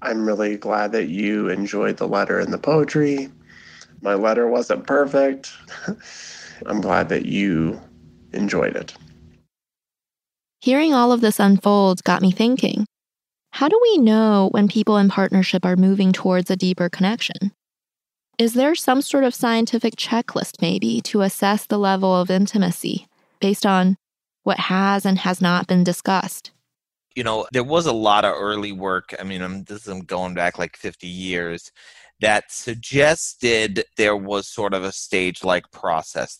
I'm 0.00 0.26
really 0.26 0.56
glad 0.56 0.92
that 0.92 1.08
you 1.08 1.50
enjoyed 1.50 1.98
the 1.98 2.08
letter 2.08 2.38
and 2.38 2.50
the 2.50 2.58
poetry. 2.58 3.30
My 4.00 4.14
letter 4.14 4.48
wasn't 4.48 4.86
perfect. 4.86 5.52
I'm 6.66 6.80
glad 6.80 7.10
that 7.10 7.26
you 7.26 7.78
enjoyed 8.32 8.74
it. 8.74 8.94
Hearing 10.62 10.94
all 10.94 11.12
of 11.12 11.20
this 11.20 11.38
unfold 11.38 12.02
got 12.04 12.22
me 12.22 12.30
thinking 12.30 12.86
how 13.50 13.68
do 13.68 13.78
we 13.82 13.98
know 13.98 14.48
when 14.52 14.66
people 14.66 14.96
in 14.96 15.10
partnership 15.10 15.66
are 15.66 15.76
moving 15.76 16.12
towards 16.12 16.50
a 16.50 16.56
deeper 16.56 16.88
connection? 16.88 17.52
Is 18.38 18.52
there 18.52 18.74
some 18.74 19.00
sort 19.00 19.24
of 19.24 19.34
scientific 19.34 19.96
checklist, 19.96 20.60
maybe, 20.60 21.00
to 21.02 21.22
assess 21.22 21.64
the 21.64 21.78
level 21.78 22.14
of 22.14 22.30
intimacy 22.30 23.06
based 23.40 23.64
on 23.64 23.96
what 24.42 24.58
has 24.60 25.06
and 25.06 25.18
has 25.20 25.40
not 25.40 25.66
been 25.66 25.82
discussed? 25.82 26.50
You 27.14 27.24
know, 27.24 27.46
there 27.52 27.64
was 27.64 27.86
a 27.86 27.92
lot 27.92 28.26
of 28.26 28.34
early 28.36 28.72
work. 28.72 29.14
I 29.18 29.22
mean, 29.22 29.40
I'm, 29.40 29.64
this 29.64 29.88
is 29.88 30.02
going 30.02 30.34
back 30.34 30.58
like 30.58 30.76
50 30.76 31.06
years 31.06 31.72
that 32.20 32.52
suggested 32.52 33.84
there 33.96 34.16
was 34.16 34.46
sort 34.46 34.74
of 34.74 34.84
a 34.84 34.92
stage 34.92 35.42
like 35.42 35.70
process. 35.70 36.38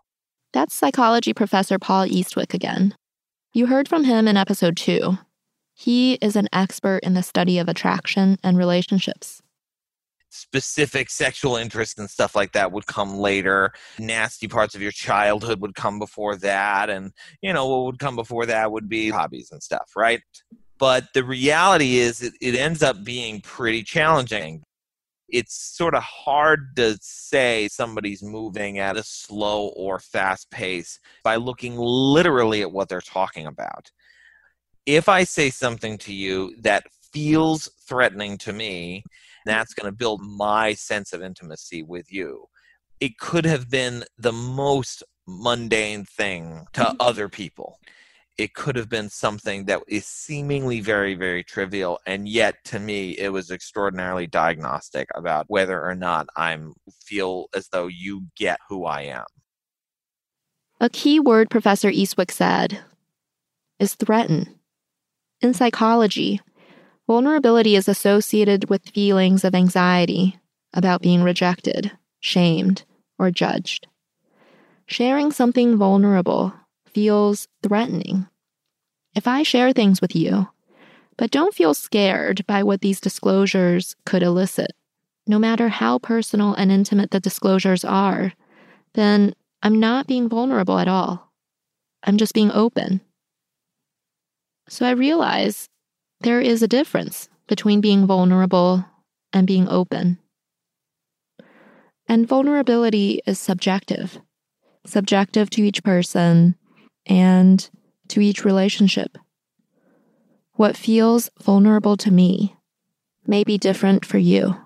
That's 0.53 0.75
psychology 0.75 1.33
professor 1.33 1.79
Paul 1.79 2.07
Eastwick 2.07 2.53
again. 2.53 2.95
You 3.55 3.67
heard 3.67 3.89
from 3.89 4.05
him 4.05 4.29
in 4.29 4.37
episode 4.37 4.77
two. 4.77 5.19
He 5.73 6.15
is 6.15 6.37
an 6.37 6.49
expert 6.53 6.99
in 7.03 7.15
the 7.15 7.23
study 7.23 7.59
of 7.59 7.69
attraction 7.69 8.39
and 8.43 8.59
relationships. 8.59 9.41
Specific 10.37 11.11
sexual 11.11 11.57
interest 11.57 11.99
and 11.99 12.09
stuff 12.09 12.37
like 12.37 12.53
that 12.53 12.73
would 12.73 12.87
come 12.87 13.17
later. 13.17 13.73
Nasty 13.99 14.49
parts 14.49 14.75
of 14.75 14.83
your 14.83 14.93
childhood 14.93 15.61
would 15.61 15.75
come 15.75 15.99
before 15.99 16.37
that. 16.37 16.91
And, 16.91 17.13
you 17.43 17.53
know, 17.53 17.67
what 17.67 17.85
would 17.87 17.99
come 17.99 18.17
before 18.17 18.47
that 18.47 18.71
would 18.71 18.89
be 18.89 19.11
hobbies 19.11 19.51
and 19.51 19.63
stuff, 19.63 19.91
right? 19.97 20.21
But 20.79 21.09
the 21.15 21.25
reality 21.25 21.97
is, 21.97 22.23
it, 22.23 22.35
it 22.41 22.55
ends 22.55 22.83
up 22.83 23.03
being 23.03 23.41
pretty 23.41 23.83
challenging 23.83 24.63
it's 25.29 25.55
sort 25.77 25.95
of 25.95 26.03
hard 26.03 26.77
to 26.77 26.97
say 27.01 27.69
somebody's 27.69 28.23
moving 28.23 28.79
at 28.79 28.97
a 28.97 29.03
slow 29.03 29.69
or 29.69 29.99
fast 29.99 30.51
pace 30.51 31.01
by 31.25 31.37
looking 31.37 31.77
literally 31.77 32.63
at 32.63 32.71
what 32.71 32.89
they're 32.89 33.01
talking 33.01 33.47
about. 33.47 33.91
If 34.85 35.09
I 35.09 35.25
say 35.25 35.51
something 35.51 35.99
to 35.99 36.13
you 36.13 36.55
that 36.61 36.87
feels 37.13 37.69
threatening 37.89 38.39
to 38.39 38.53
me, 38.53 39.03
that's 39.47 39.75
going 39.75 39.91
to 39.91 39.97
build 39.97 40.21
my 40.23 40.75
sense 40.75 41.13
of 41.13 41.23
intimacy 41.23 41.83
with 41.83 42.13
you. 42.13 42.47
It 43.01 43.19
could 43.19 43.45
have 43.45 43.71
been 43.71 44.05
the 44.19 44.33
most 44.33 45.03
mundane 45.27 46.05
thing 46.05 46.67
to 46.73 46.83
mm-hmm. 46.83 46.97
other 47.01 47.29
people 47.29 47.79
it 48.39 48.55
could 48.55 48.77
have 48.77 48.89
been 48.89 49.09
something 49.09 49.65
that 49.65 49.83
is 49.89 50.07
seemingly 50.07 50.81
very, 50.81 51.15
very 51.15 51.43
trivial. 51.43 51.99
And 52.07 52.29
yet, 52.29 52.57
to 52.67 52.79
me, 52.79 53.13
it 53.13 53.31
was 53.31 53.51
extraordinarily 53.51 54.27
diagnostic 54.27 55.09
about 55.15 55.47
whether 55.49 55.83
or 55.83 55.95
not 55.95 56.27
I 56.37 56.59
feel 57.03 57.47
as 57.55 57.69
though 57.69 57.87
you 57.87 58.27
get 58.37 58.59
who 58.69 58.85
I 58.85 59.03
am. 59.03 59.25
A 60.81 60.91
key 60.91 61.19
word 61.19 61.49
Professor 61.49 61.91
Eastwick 61.91 62.31
said 62.31 62.81
is 63.79 63.95
threaten. 63.95 64.59
In 65.41 65.55
psychology, 65.55 66.41
vulnerability 67.07 67.77
is 67.77 67.89
associated 67.89 68.69
with 68.69 68.89
feelings 68.91 69.45
of 69.45 69.55
anxiety 69.55 70.39
about 70.75 71.03
being 71.03 71.23
rejected, 71.23 71.93
shamed, 72.21 72.85
or 73.19 73.31
judged. 73.31 73.87
Sharing 74.87 75.33
something 75.33 75.77
vulnerable 75.77 76.53
feels 76.87 77.49
threatening. 77.63 78.27
If 79.15 79.27
I 79.27 79.43
share 79.43 79.73
things 79.73 80.01
with 80.01 80.15
you, 80.15 80.49
but 81.17 81.31
don't 81.31 81.55
feel 81.55 81.75
scared 81.75 82.47
by 82.47 82.63
what 82.63 82.83
these 82.83 83.01
disclosures 83.01 83.97
could 84.05 84.23
elicit, 84.23 84.73
no 85.27 85.39
matter 85.39 85.69
how 85.69 85.99
personal 85.99 86.55
and 86.55 86.71
intimate 86.71 87.11
the 87.11 87.21
disclosures 87.21 87.85
are, 87.85 88.33
then 88.95 89.35
I'm 89.63 89.81
not 89.81 90.07
being 90.07 90.29
vulnerable 90.29 90.79
at 90.79 90.89
all. 90.89 91.33
I'm 92.05 92.19
just 92.19 92.35
being 92.35 92.53
open. 92.53 93.01
So 94.69 94.87
I 94.87 94.91
realize 94.91 95.69
there 96.21 96.41
is 96.41 96.63
a 96.63 96.69
difference 96.69 97.29
between 97.47 97.81
being 97.81 98.07
vulnerable 98.07 98.85
and 99.33 99.47
being 99.47 99.69
open. 99.69 100.19
And 102.09 102.27
vulnerability 102.27 103.21
is 103.27 103.39
subjective, 103.39 104.19
subjective 104.87 105.51
to 105.51 105.63
each 105.63 105.83
person 105.83 106.57
and 107.07 107.69
to 108.09 108.21
each 108.21 108.45
relationship. 108.45 109.19
What 110.53 110.77
feels 110.77 111.31
vulnerable 111.43 111.97
to 111.99 112.11
me 112.11 112.57
may 113.27 113.45
be 113.45 113.59
different 113.59 114.05
for 114.05 114.19
you. 114.19 114.57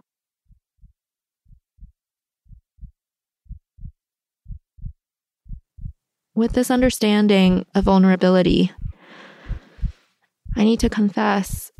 With 6.35 6.53
this 6.53 6.71
understanding 6.71 7.67
of 7.75 7.85
vulnerability, 7.85 8.73
I 10.57 10.65
need 10.65 10.81
to 10.81 10.89
confess 10.89 11.73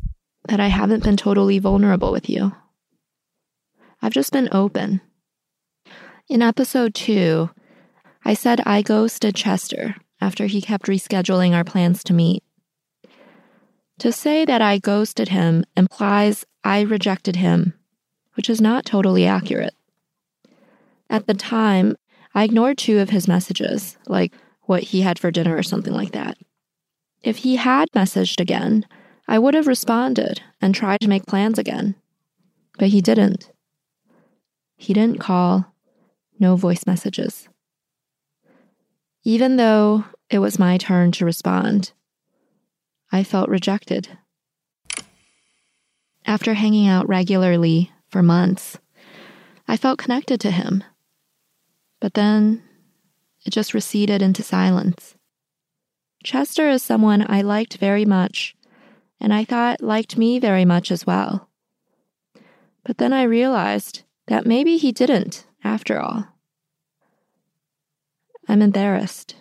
that 0.47 0.59
I 0.59 0.67
haven't 0.67 1.03
been 1.03 1.17
totally 1.17 1.59
vulnerable 1.59 2.11
with 2.11 2.29
you. 2.29 2.53
I've 4.01 4.13
just 4.13 4.31
been 4.31 4.49
open. 4.51 5.01
In 6.29 6.41
episode 6.41 6.95
two, 6.95 7.49
I 8.23 8.33
said 8.33 8.61
I 8.65 8.81
ghosted 8.81 9.35
Chester 9.35 9.95
after 10.19 10.45
he 10.45 10.61
kept 10.61 10.85
rescheduling 10.85 11.53
our 11.53 11.63
plans 11.63 12.03
to 12.05 12.13
meet. 12.13 12.43
To 13.99 14.11
say 14.11 14.45
that 14.45 14.61
I 14.61 14.79
ghosted 14.79 15.29
him 15.29 15.63
implies 15.77 16.45
I 16.63 16.81
rejected 16.81 17.35
him, 17.35 17.73
which 18.35 18.49
is 18.49 18.61
not 18.61 18.85
totally 18.85 19.25
accurate. 19.25 19.75
At 21.09 21.27
the 21.27 21.33
time, 21.33 21.97
I 22.33 22.45
ignored 22.45 22.77
two 22.77 22.99
of 22.99 23.09
his 23.09 23.27
messages, 23.27 23.97
like 24.07 24.33
what 24.61 24.83
he 24.83 25.01
had 25.01 25.19
for 25.19 25.29
dinner 25.29 25.55
or 25.55 25.63
something 25.63 25.93
like 25.93 26.13
that. 26.13 26.37
If 27.23 27.37
he 27.37 27.55
had 27.57 27.87
messaged 27.95 28.39
again, 28.39 28.85
I 29.27 29.37
would 29.37 29.53
have 29.53 29.67
responded 29.67 30.41
and 30.61 30.73
tried 30.73 31.01
to 31.01 31.07
make 31.07 31.25
plans 31.25 31.59
again. 31.59 31.95
But 32.77 32.89
he 32.89 33.01
didn't. 33.01 33.51
He 34.75 34.93
didn't 34.93 35.19
call, 35.19 35.73
no 36.39 36.55
voice 36.55 36.87
messages. 36.87 37.47
Even 39.23 39.57
though 39.57 40.05
it 40.29 40.39
was 40.39 40.57
my 40.57 40.77
turn 40.77 41.11
to 41.13 41.25
respond, 41.25 41.91
I 43.11 43.23
felt 43.23 43.49
rejected. 43.49 44.17
After 46.25 46.55
hanging 46.55 46.87
out 46.87 47.07
regularly 47.07 47.91
for 48.09 48.23
months, 48.23 48.79
I 49.67 49.77
felt 49.77 49.99
connected 49.99 50.39
to 50.41 50.51
him. 50.51 50.83
But 51.99 52.15
then 52.15 52.63
it 53.45 53.51
just 53.51 53.75
receded 53.75 54.21
into 54.23 54.41
silence. 54.41 55.15
Chester 56.23 56.69
is 56.69 56.83
someone 56.83 57.25
I 57.27 57.41
liked 57.41 57.77
very 57.77 58.05
much, 58.05 58.55
and 59.19 59.33
I 59.33 59.43
thought 59.43 59.81
liked 59.81 60.17
me 60.17 60.39
very 60.39 60.65
much 60.65 60.91
as 60.91 61.05
well. 61.05 61.49
But 62.83 62.97
then 62.97 63.13
I 63.13 63.23
realized 63.23 64.03
that 64.27 64.45
maybe 64.45 64.77
he 64.77 64.91
didn't, 64.91 65.45
after 65.63 65.99
all. 65.99 66.27
I'm 68.47 68.61
embarrassed. 68.61 69.35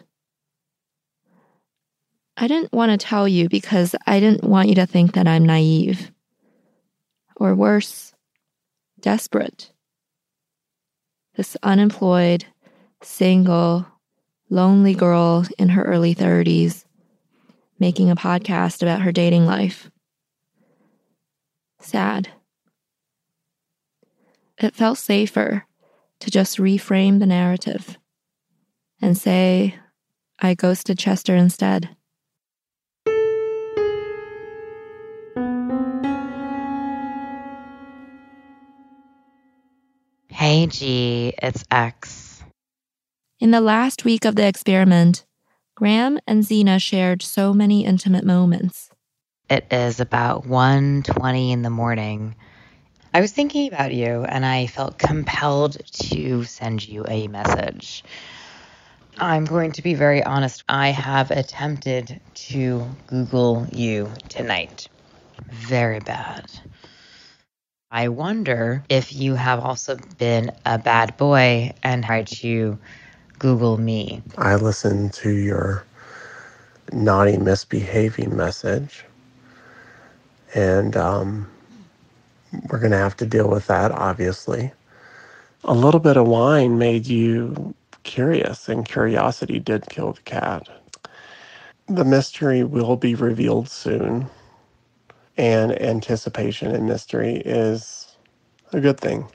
I 2.36 2.46
didn't 2.48 2.72
want 2.72 2.90
to 2.90 3.06
tell 3.06 3.28
you 3.28 3.48
because 3.48 3.94
I 4.06 4.20
didn't 4.20 4.44
want 4.44 4.68
you 4.68 4.74
to 4.76 4.86
think 4.86 5.12
that 5.12 5.28
I'm 5.28 5.44
naive. 5.44 6.10
Or 7.36 7.54
worse, 7.54 8.14
desperate. 9.00 9.72
This 11.36 11.56
unemployed, 11.62 12.46
single, 13.02 13.86
lonely 14.50 14.94
girl 14.94 15.46
in 15.58 15.70
her 15.70 15.82
early 15.84 16.14
30s 16.14 16.84
making 17.78 18.10
a 18.10 18.16
podcast 18.16 18.82
about 18.82 19.00
her 19.00 19.12
dating 19.12 19.46
life. 19.46 19.90
Sad. 21.80 22.28
It 24.58 24.74
felt 24.74 24.98
safer 24.98 25.64
to 26.18 26.30
just 26.30 26.58
reframe 26.58 27.18
the 27.18 27.26
narrative 27.26 27.96
and 29.00 29.16
say, 29.16 29.76
I 30.38 30.52
ghosted 30.52 30.98
Chester 30.98 31.34
instead. 31.34 31.96
Hey 40.28 40.66
G, 40.66 41.32
it's 41.42 41.64
X. 41.70 42.19
In 43.40 43.53
the 43.53 43.62
last 43.62 44.05
week 44.05 44.26
of 44.26 44.37
the 44.37 44.46
experiment, 44.46 45.24
Graham 45.74 46.18
and 46.26 46.44
Zena 46.44 46.79
shared 46.79 47.22
so 47.22 47.55
many 47.55 47.87
intimate 47.87 48.26
moments. 48.26 48.90
It 49.48 49.66
is 49.70 49.98
about 49.98 50.46
1:20 50.46 51.50
in 51.50 51.62
the 51.62 51.70
morning. 51.70 52.35
I 53.14 53.22
was 53.22 53.33
thinking 53.33 53.66
about 53.66 53.94
you 53.94 54.24
and 54.24 54.44
I 54.44 54.66
felt 54.66 54.98
compelled 54.98 55.79
to 56.11 56.44
send 56.44 56.87
you 56.87 57.07
a 57.09 57.29
message. 57.29 58.05
I'm 59.16 59.46
going 59.46 59.72
to 59.72 59.83
be 59.83 59.94
very 59.94 60.22
honest. 60.22 60.62
I 60.68 60.90
have 60.90 61.31
attempted 61.31 62.20
to 62.50 62.87
Google 63.07 63.66
you 63.72 64.12
tonight. 64.29 64.87
Very 65.48 66.00
bad. 66.00 66.44
I 67.90 68.09
wonder 68.09 68.85
if 68.90 69.14
you 69.14 69.35
have 69.35 69.61
also 69.61 69.96
been 70.18 70.53
a 70.66 70.79
bad 70.79 71.16
boy 71.16 71.72
and 71.83 72.05
tried 72.05 72.26
to 72.26 72.79
Google 73.40 73.79
me. 73.79 74.22
I 74.38 74.57
listened 74.57 75.14
to 75.14 75.31
your 75.31 75.85
naughty 76.92 77.38
misbehaving 77.38 78.37
message, 78.37 79.05
and 80.55 80.96
um, 80.96 81.50
we're 82.68 82.81
going 82.81 82.92
to 82.92 82.98
have 82.98 83.16
to 83.18 83.26
deal 83.26 83.48
with 83.48 83.66
that, 83.68 83.92
obviously. 83.92 84.72
A 85.64 85.74
little 85.74 86.00
bit 86.00 86.18
of 86.18 86.29
wine 86.29 86.79
made 86.79 87.07
you 87.07 87.74
curious, 88.05 88.68
and 88.68 88.87
curiosity 88.87 89.59
did 89.59 89.88
kill 89.88 90.12
the 90.12 90.22
cat. 90.22 90.68
The 91.88 92.05
mystery 92.05 92.62
will 92.64 92.96
be 92.96 93.14
revealed 93.14 93.70
soon, 93.70 94.29
and 95.38 95.81
anticipation 95.81 96.74
and 96.74 96.87
mystery 96.87 97.37
is 97.46 98.16
a 98.74 98.81
good 98.81 99.00
thing. 99.00 99.26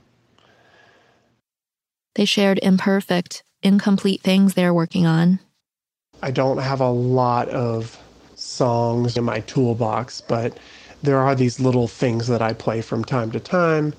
They 2.15 2.25
shared 2.25 2.59
imperfect, 2.63 3.44
incomplete 3.65 4.21
things 4.21 4.53
they're 4.53 4.73
working 4.73 5.05
on. 5.05 5.39
I 6.21 6.31
don't 6.31 6.59
have 6.59 6.79
a 6.79 6.89
lot 6.89 7.49
of 7.49 7.99
songs 8.35 9.17
in 9.17 9.23
my 9.23 9.41
toolbox, 9.41 10.21
but 10.21 10.57
there 11.03 11.19
are 11.19 11.35
these 11.35 11.59
little 11.59 11.87
things 11.87 12.27
that 12.27 12.41
I 12.41 12.53
play 12.53 12.81
from 12.81 13.03
time 13.03 13.31
to 13.31 13.39
time. 13.39 13.93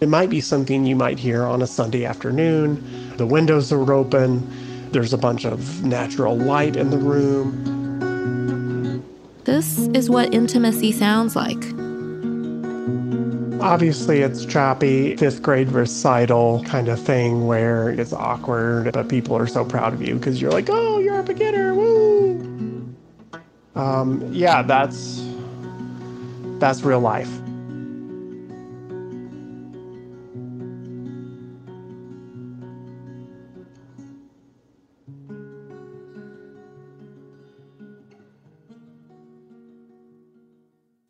It 0.00 0.08
might 0.08 0.30
be 0.30 0.40
something 0.40 0.86
you 0.86 0.96
might 0.96 1.18
hear 1.18 1.44
on 1.44 1.62
a 1.62 1.66
Sunday 1.66 2.04
afternoon. 2.04 3.16
The 3.16 3.26
windows 3.26 3.70
are 3.72 3.92
open, 3.92 4.48
there's 4.92 5.12
a 5.12 5.18
bunch 5.18 5.44
of 5.44 5.84
natural 5.84 6.36
light 6.36 6.74
in 6.76 6.90
the 6.90 6.98
room. 6.98 7.76
This 9.44 9.78
is 9.88 10.10
what 10.10 10.34
intimacy 10.34 10.92
sounds 10.92 11.36
like. 11.36 11.79
Obviously, 13.60 14.20
it's 14.20 14.46
choppy, 14.46 15.16
fifth 15.16 15.42
grade 15.42 15.70
recital 15.70 16.64
kind 16.64 16.88
of 16.88 16.98
thing 16.98 17.46
where 17.46 17.90
it's 17.90 18.12
awkward, 18.12 18.92
but 18.92 19.08
people 19.08 19.36
are 19.36 19.46
so 19.46 19.64
proud 19.64 19.92
of 19.92 20.00
you 20.00 20.14
because 20.14 20.40
you're 20.40 20.50
like, 20.50 20.68
oh, 20.70 20.98
you're 20.98 21.18
a 21.18 21.22
beginner, 21.22 21.74
woo! 21.74 22.94
Um, 23.74 24.26
yeah, 24.32 24.62
that's 24.62 25.22
that's 26.58 26.82
real 26.82 27.00
life. 27.00 27.30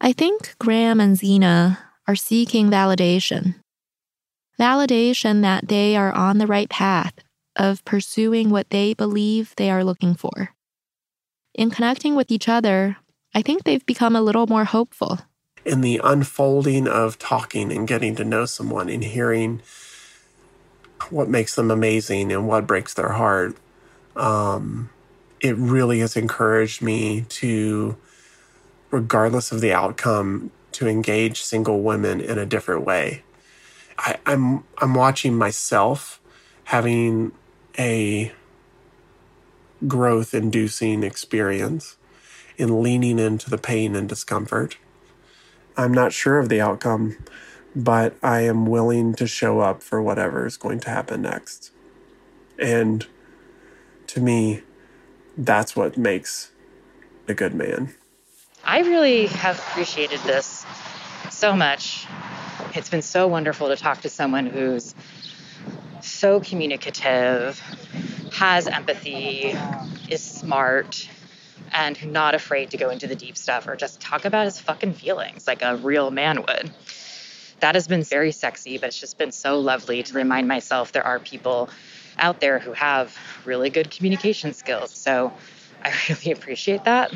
I 0.01 0.13
think 0.13 0.57
Graham 0.59 0.99
and 0.99 1.17
Zena 1.17 1.90
are 2.11 2.17
seeking 2.17 2.69
validation. 2.69 3.55
Validation 4.59 5.43
that 5.43 5.69
they 5.69 5.97
are 5.97 6.11
on 6.11 6.39
the 6.39 6.47
right 6.47 6.69
path 6.69 7.15
of 7.55 7.85
pursuing 7.85 8.51
what 8.51 8.69
they 8.71 8.95
believe 8.95 9.55
they 9.55 9.71
are 9.71 9.85
looking 9.85 10.17
for. 10.17 10.51
In 11.55 11.71
connecting 11.71 12.17
with 12.17 12.33
each 12.33 12.49
other, 12.49 12.97
I 13.33 13.43
think 13.43 13.63
they've 13.63 13.87
become 13.87 14.17
a 14.17 14.23
little 14.23 14.49
more 14.49 14.65
hopeful. 14.65 15.21
In 15.65 15.83
the 15.83 16.01
unfolding 16.03 16.89
of 16.89 17.17
talking 17.17 17.71
and 17.71 17.87
getting 17.87 18.17
to 18.17 18.25
know 18.25 18.45
someone 18.45 18.89
and 18.89 19.05
hearing 19.05 19.63
what 21.11 21.29
makes 21.29 21.55
them 21.55 21.71
amazing 21.71 22.33
and 22.33 22.49
what 22.49 22.67
breaks 22.67 22.95
their 22.95 23.11
heart, 23.11 23.57
um, 24.17 24.91
it 25.41 25.57
really 25.57 26.01
has 26.01 26.17
encouraged 26.17 26.83
me 26.83 27.25
to, 27.29 27.97
regardless 28.91 29.53
of 29.53 29.61
the 29.61 29.73
outcome, 29.73 30.51
to 30.81 30.89
engage 30.89 31.43
single 31.43 31.83
women 31.83 32.23
in 32.23 32.39
a 32.39 32.47
different 32.47 32.87
way. 32.87 33.23
I, 33.99 34.17
I'm 34.25 34.65
I'm 34.79 34.95
watching 34.95 35.37
myself 35.37 36.23
having 36.65 37.33
a 37.79 38.33
growth 39.87 40.33
inducing 40.33 41.03
experience 41.03 41.99
in 42.57 42.83
leaning 42.83 43.19
into 43.19 43.51
the 43.51 43.59
pain 43.59 43.95
and 43.95 44.09
discomfort. 44.09 44.79
I'm 45.77 45.93
not 45.93 46.15
sure 46.15 46.39
of 46.39 46.49
the 46.49 46.63
outcome, 46.63 47.19
but 47.77 48.17
I 48.23 48.41
am 48.41 48.65
willing 48.65 49.15
to 49.17 49.27
show 49.27 49.61
up 49.61 49.83
for 49.83 50.01
whatever 50.01 50.47
is 50.47 50.57
going 50.57 50.81
to 50.81 50.89
happen 50.89 51.21
next. 51.21 51.73
And 52.59 53.07
to 54.07 54.21
me, 54.21 54.63
that's 55.37 55.77
what 55.77 55.99
makes 55.99 56.53
a 57.29 57.35
good 57.35 57.55
man. 57.55 57.95
I 58.65 58.81
really 58.81 59.27
have 59.27 59.59
appreciated 59.59 60.21
this 60.21 60.60
so 61.41 61.57
much. 61.57 62.07
It's 62.75 62.91
been 62.91 63.01
so 63.01 63.27
wonderful 63.27 63.69
to 63.69 63.77
talk 63.77 64.03
to 64.03 64.11
someone 64.11 64.45
who's 64.45 64.95
so 66.03 66.39
communicative, 66.39 67.59
has 68.35 68.67
empathy, 68.67 69.57
is 70.11 70.23
smart, 70.23 71.09
and 71.73 72.13
not 72.13 72.35
afraid 72.35 72.73
to 72.73 72.77
go 72.77 72.91
into 72.91 73.07
the 73.07 73.15
deep 73.15 73.39
stuff 73.39 73.67
or 73.69 73.75
just 73.75 74.03
talk 74.03 74.27
about 74.27 74.45
his 74.45 74.61
fucking 74.61 74.93
feelings 74.93 75.47
like 75.47 75.63
a 75.63 75.77
real 75.77 76.11
man 76.11 76.43
would. 76.43 76.75
That 77.61 77.75
has 77.75 77.89
been 77.89 78.03
very 78.03 78.33
sexy, 78.33 78.77
but 78.77 78.89
it's 78.89 79.01
just 79.01 79.17
been 79.17 79.33
so 79.33 79.61
lovely 79.61 80.03
to 80.03 80.13
remind 80.13 80.47
myself 80.47 80.93
there 80.93 81.07
are 81.07 81.19
people 81.19 81.71
out 82.19 82.41
there 82.41 82.59
who 82.59 82.75
have 82.75 83.17
really 83.47 83.71
good 83.71 83.91
communication 83.91 84.53
skills. 84.53 84.91
So 84.91 85.33
I 85.83 85.95
really 86.11 86.33
appreciate 86.33 86.85
that. 86.85 87.15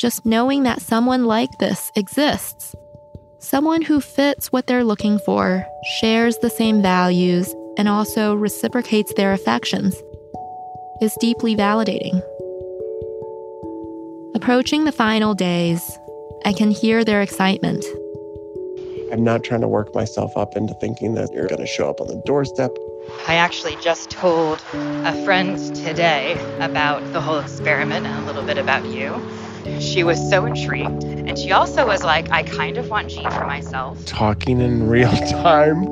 Just 0.00 0.24
knowing 0.24 0.62
that 0.62 0.80
someone 0.80 1.26
like 1.26 1.58
this 1.58 1.92
exists, 1.94 2.74
someone 3.38 3.82
who 3.82 4.00
fits 4.00 4.50
what 4.50 4.66
they're 4.66 4.82
looking 4.82 5.18
for, 5.26 5.66
shares 6.00 6.38
the 6.38 6.48
same 6.48 6.80
values, 6.80 7.54
and 7.76 7.86
also 7.86 8.34
reciprocates 8.34 9.12
their 9.12 9.34
affections, 9.34 9.94
is 11.02 11.14
deeply 11.20 11.54
validating. 11.54 12.22
Approaching 14.34 14.84
the 14.84 14.92
final 14.92 15.34
days, 15.34 15.82
I 16.46 16.54
can 16.54 16.70
hear 16.70 17.04
their 17.04 17.20
excitement. 17.20 17.84
I'm 19.12 19.22
not 19.22 19.44
trying 19.44 19.60
to 19.60 19.68
work 19.68 19.94
myself 19.94 20.34
up 20.34 20.56
into 20.56 20.72
thinking 20.80 21.12
that 21.16 21.30
you're 21.34 21.46
going 21.46 21.60
to 21.60 21.66
show 21.66 21.90
up 21.90 22.00
on 22.00 22.06
the 22.06 22.22
doorstep. 22.24 22.70
I 23.28 23.34
actually 23.34 23.76
just 23.82 24.08
told 24.08 24.62
a 24.72 25.24
friend 25.26 25.58
today 25.76 26.40
about 26.58 27.04
the 27.12 27.20
whole 27.20 27.40
experiment 27.40 28.06
and 28.06 28.22
a 28.22 28.26
little 28.26 28.44
bit 28.44 28.56
about 28.56 28.86
you. 28.86 29.20
She 29.80 30.04
was 30.04 30.18
so 30.30 30.46
intrigued. 30.46 31.04
And 31.04 31.38
she 31.38 31.52
also 31.52 31.86
was 31.86 32.02
like, 32.02 32.30
I 32.30 32.42
kind 32.42 32.78
of 32.78 32.88
want 32.88 33.08
G 33.08 33.22
for 33.22 33.46
myself. 33.46 34.04
Talking 34.06 34.60
in 34.60 34.88
real 34.88 35.10
time 35.42 35.86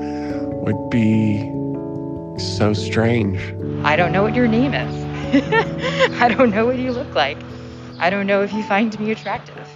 would 0.63 0.91
be 0.91 1.39
so 2.39 2.73
strange. 2.73 3.39
I 3.85 3.97
don't 3.97 4.13
know 4.13 4.23
what 4.23 4.35
your 4.35 4.49
name 4.49 4.75
is. 4.75 5.09
I 6.21 6.29
don't 6.29 6.51
know 6.51 6.67
what 6.67 6.79
you 6.79 6.93
look 6.93 7.15
like. 7.15 7.39
I 7.99 8.11
don't 8.11 8.27
know 8.27 8.43
if 8.43 8.53
you 8.53 8.63
find 8.63 8.99
me 8.99 9.11
attractive. 9.11 9.67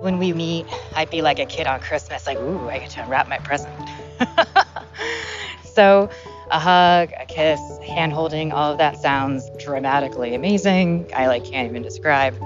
When 0.00 0.18
we 0.18 0.32
meet, 0.32 0.66
I'd 0.94 1.10
be 1.10 1.22
like 1.22 1.38
a 1.38 1.46
kid 1.46 1.66
on 1.66 1.80
Christmas, 1.80 2.26
like, 2.26 2.38
ooh, 2.38 2.68
I 2.68 2.78
get 2.78 2.90
to 2.90 3.02
unwrap 3.02 3.28
my 3.28 3.38
present. 3.38 3.74
so, 5.74 6.08
a 6.50 6.58
hug, 6.58 7.10
a 7.18 7.26
kiss, 7.26 7.60
hand 7.86 8.12
holding, 8.12 8.52
all 8.52 8.72
of 8.72 8.78
that 8.78 8.96
sounds 8.98 9.50
dramatically 9.58 10.34
amazing. 10.34 11.10
I 11.14 11.26
like 11.26 11.44
can't 11.44 11.68
even 11.68 11.82
describe. 11.82 12.38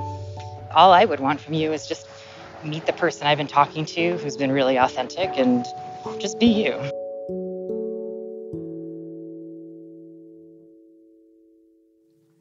All 0.74 0.92
I 0.92 1.04
would 1.04 1.20
want 1.20 1.40
from 1.40 1.54
you 1.54 1.72
is 1.72 1.86
just 1.86 2.06
meet 2.64 2.86
the 2.86 2.92
person 2.92 3.26
I've 3.26 3.38
been 3.38 3.46
talking 3.46 3.84
to 3.84 4.16
who's 4.18 4.36
been 4.36 4.52
really 4.52 4.78
authentic 4.78 5.30
and 5.36 5.64
just 6.18 6.38
be 6.38 6.46
you. 6.46 6.72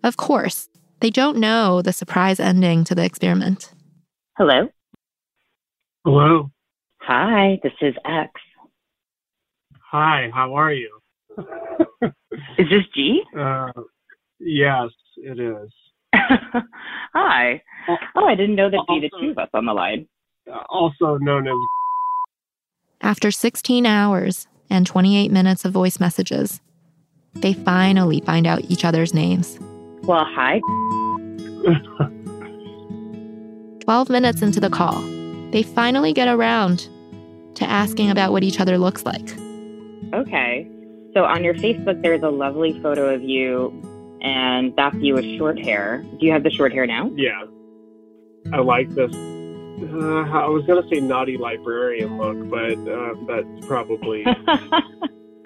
Of 0.03 0.17
course, 0.17 0.69
they 0.99 1.09
don't 1.09 1.37
know 1.37 1.81
the 1.81 1.93
surprise 1.93 2.39
ending 2.39 2.83
to 2.85 2.95
the 2.95 3.03
experiment. 3.03 3.71
Hello. 4.37 4.69
Hello. 6.05 6.51
Hi, 7.01 7.59
this 7.63 7.73
is 7.81 7.95
X. 8.05 8.31
Hi, 9.91 10.29
how 10.33 10.55
are 10.55 10.73
you? 10.73 11.01
Is 12.01 12.67
this 12.69 12.85
G? 12.95 13.21
Uh, 13.37 13.71
yes, 14.39 14.89
it 15.17 15.39
is. 15.39 15.69
Hi. 17.13 17.61
Oh, 18.15 18.25
I 18.25 18.35
didn't 18.35 18.55
know 18.55 18.69
there'd 18.69 18.85
be 18.87 18.99
the 19.01 19.09
two 19.19 19.31
of 19.31 19.37
us 19.37 19.49
on 19.53 19.65
the 19.65 19.73
line. 19.73 20.07
Uh, 20.51 20.59
also 20.69 21.17
known 21.17 21.47
as 21.47 21.53
After 23.01 23.31
16 23.31 23.85
hours 23.85 24.47
and 24.69 24.85
28 24.85 25.31
minutes 25.31 25.65
of 25.65 25.73
voice 25.73 25.99
messages, 25.99 26.61
they 27.33 27.53
finally 27.53 28.21
find 28.21 28.47
out 28.47 28.61
each 28.69 28.85
other's 28.85 29.13
names. 29.13 29.57
Well, 30.03 30.25
hi. 30.27 30.59
12 33.83 34.09
minutes 34.09 34.41
into 34.41 34.59
the 34.59 34.69
call, 34.69 35.01
they 35.51 35.63
finally 35.63 36.13
get 36.13 36.27
around 36.27 36.87
to 37.55 37.65
asking 37.65 38.09
about 38.09 38.31
what 38.31 38.43
each 38.43 38.59
other 38.59 38.77
looks 38.77 39.05
like. 39.05 39.35
Okay. 40.13 40.67
So 41.13 41.25
on 41.25 41.43
your 41.43 41.53
Facebook, 41.55 42.01
there's 42.01 42.23
a 42.23 42.29
lovely 42.29 42.79
photo 42.81 43.13
of 43.13 43.21
you, 43.21 43.71
and 44.21 44.73
that's 44.75 44.95
you 44.97 45.15
with 45.15 45.25
short 45.37 45.59
hair. 45.59 46.05
Do 46.19 46.25
you 46.25 46.31
have 46.31 46.43
the 46.43 46.51
short 46.51 46.71
hair 46.71 46.85
now? 46.85 47.11
yeah. 47.15 47.45
I 48.53 48.57
like 48.57 48.89
this. 48.89 49.13
Uh, 49.13 50.23
I 50.31 50.47
was 50.47 50.63
gonna 50.65 50.87
say 50.91 50.99
naughty 50.99 51.37
librarian 51.37 52.17
look, 52.17 52.49
but 52.49 52.77
uh, 52.91 53.13
that's 53.27 53.65
probably. 53.67 54.25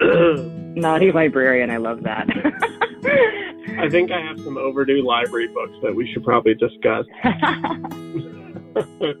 Naughty 0.00 1.10
librarian. 1.12 1.70
I 1.70 1.78
love 1.78 2.02
that. 2.02 2.28
I 3.78 3.88
think 3.88 4.10
I 4.10 4.20
have 4.20 4.38
some 4.40 4.56
overdue 4.58 5.02
library 5.02 5.48
books 5.48 5.76
that 5.82 5.94
we 5.94 6.10
should 6.12 6.24
probably 6.24 6.54
discuss. 6.54 7.06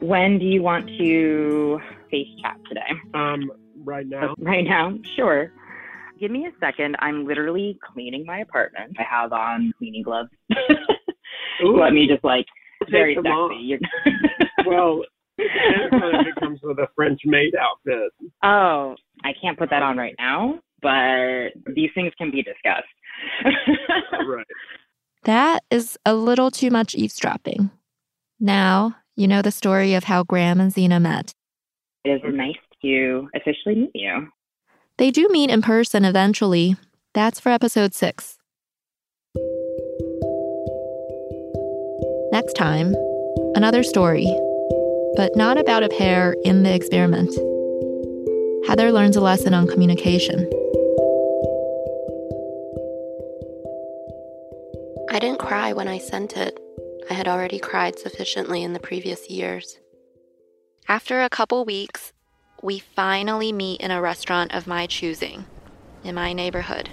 when 0.00 0.38
do 0.38 0.44
you 0.44 0.62
want 0.62 0.88
to 0.98 1.80
face 2.10 2.28
chat 2.40 2.58
today? 2.68 2.92
um, 3.14 3.50
right 3.84 4.06
now. 4.06 4.34
Right 4.38 4.64
now? 4.64 4.94
Sure. 5.16 5.52
Give 6.20 6.30
me 6.30 6.46
a 6.46 6.50
second. 6.60 6.96
I'm 7.00 7.26
literally 7.26 7.78
cleaning 7.92 8.24
my 8.26 8.38
apartment. 8.40 8.96
I 8.98 9.02
have 9.08 9.32
on 9.32 9.72
cleaning 9.78 10.02
gloves. 10.02 10.30
Ooh, 11.64 11.80
Let 11.80 11.92
me 11.92 12.06
just 12.08 12.24
like 12.24 12.46
very 12.90 13.14
them 13.14 13.24
sexy. 13.24 13.62
You're- 13.62 13.80
Well, 14.66 15.02
it 15.38 15.90
depends 15.90 16.16
if 16.20 16.26
it 16.36 16.40
comes 16.40 16.60
with 16.62 16.78
a 16.78 16.88
French 16.96 17.20
maid 17.24 17.52
outfit. 17.60 18.10
oh, 18.42 18.96
I 19.24 19.32
can't 19.40 19.56
put 19.58 19.70
that 19.70 19.82
on 19.82 19.96
right 19.96 20.14
now, 20.18 20.58
but 20.82 21.50
these 21.74 21.90
things 21.94 22.12
can 22.18 22.30
be 22.30 22.42
discussed. 22.42 22.86
Right. 24.26 24.46
That 25.24 25.62
is 25.70 25.96
a 26.04 26.14
little 26.14 26.50
too 26.50 26.70
much 26.70 26.94
eavesdropping. 26.94 27.70
Now, 28.40 28.96
you 29.16 29.26
know 29.28 29.42
the 29.42 29.50
story 29.50 29.94
of 29.94 30.04
how 30.04 30.22
Graham 30.24 30.60
and 30.60 30.72
Zena 30.72 31.00
met. 31.00 31.32
it 32.04 32.10
is 32.10 32.34
nice 32.34 32.54
to 32.82 33.28
officially 33.34 33.74
meet 33.74 33.90
you. 33.94 34.28
They 34.98 35.12
do 35.12 35.28
meet 35.30 35.48
in 35.48 35.62
person 35.62 36.04
eventually. 36.04 36.74
That's 37.14 37.38
for 37.38 37.50
episode 37.50 37.94
six. 37.94 38.36
Next 42.32 42.54
time, 42.54 42.96
another 43.54 43.84
story, 43.84 44.26
but 45.14 45.36
not 45.36 45.56
about 45.56 45.84
a 45.84 45.88
pair 45.88 46.34
in 46.44 46.64
the 46.64 46.74
experiment. 46.74 47.32
Heather 48.66 48.90
learns 48.90 49.16
a 49.16 49.20
lesson 49.20 49.54
on 49.54 49.68
communication. 49.68 50.40
I 55.10 55.20
didn't 55.20 55.38
cry 55.38 55.72
when 55.72 55.86
I 55.86 55.98
sent 55.98 56.36
it. 56.36 56.58
I 57.08 57.14
had 57.14 57.28
already 57.28 57.60
cried 57.60 58.00
sufficiently 58.00 58.64
in 58.64 58.72
the 58.72 58.80
previous 58.80 59.30
years. 59.30 59.78
After 60.88 61.22
a 61.22 61.30
couple 61.30 61.64
weeks, 61.64 62.12
we 62.62 62.78
finally 62.78 63.52
meet 63.52 63.80
in 63.80 63.90
a 63.90 64.00
restaurant 64.00 64.52
of 64.52 64.66
my 64.66 64.86
choosing 64.86 65.44
in 66.04 66.14
my 66.14 66.32
neighborhood. 66.32 66.90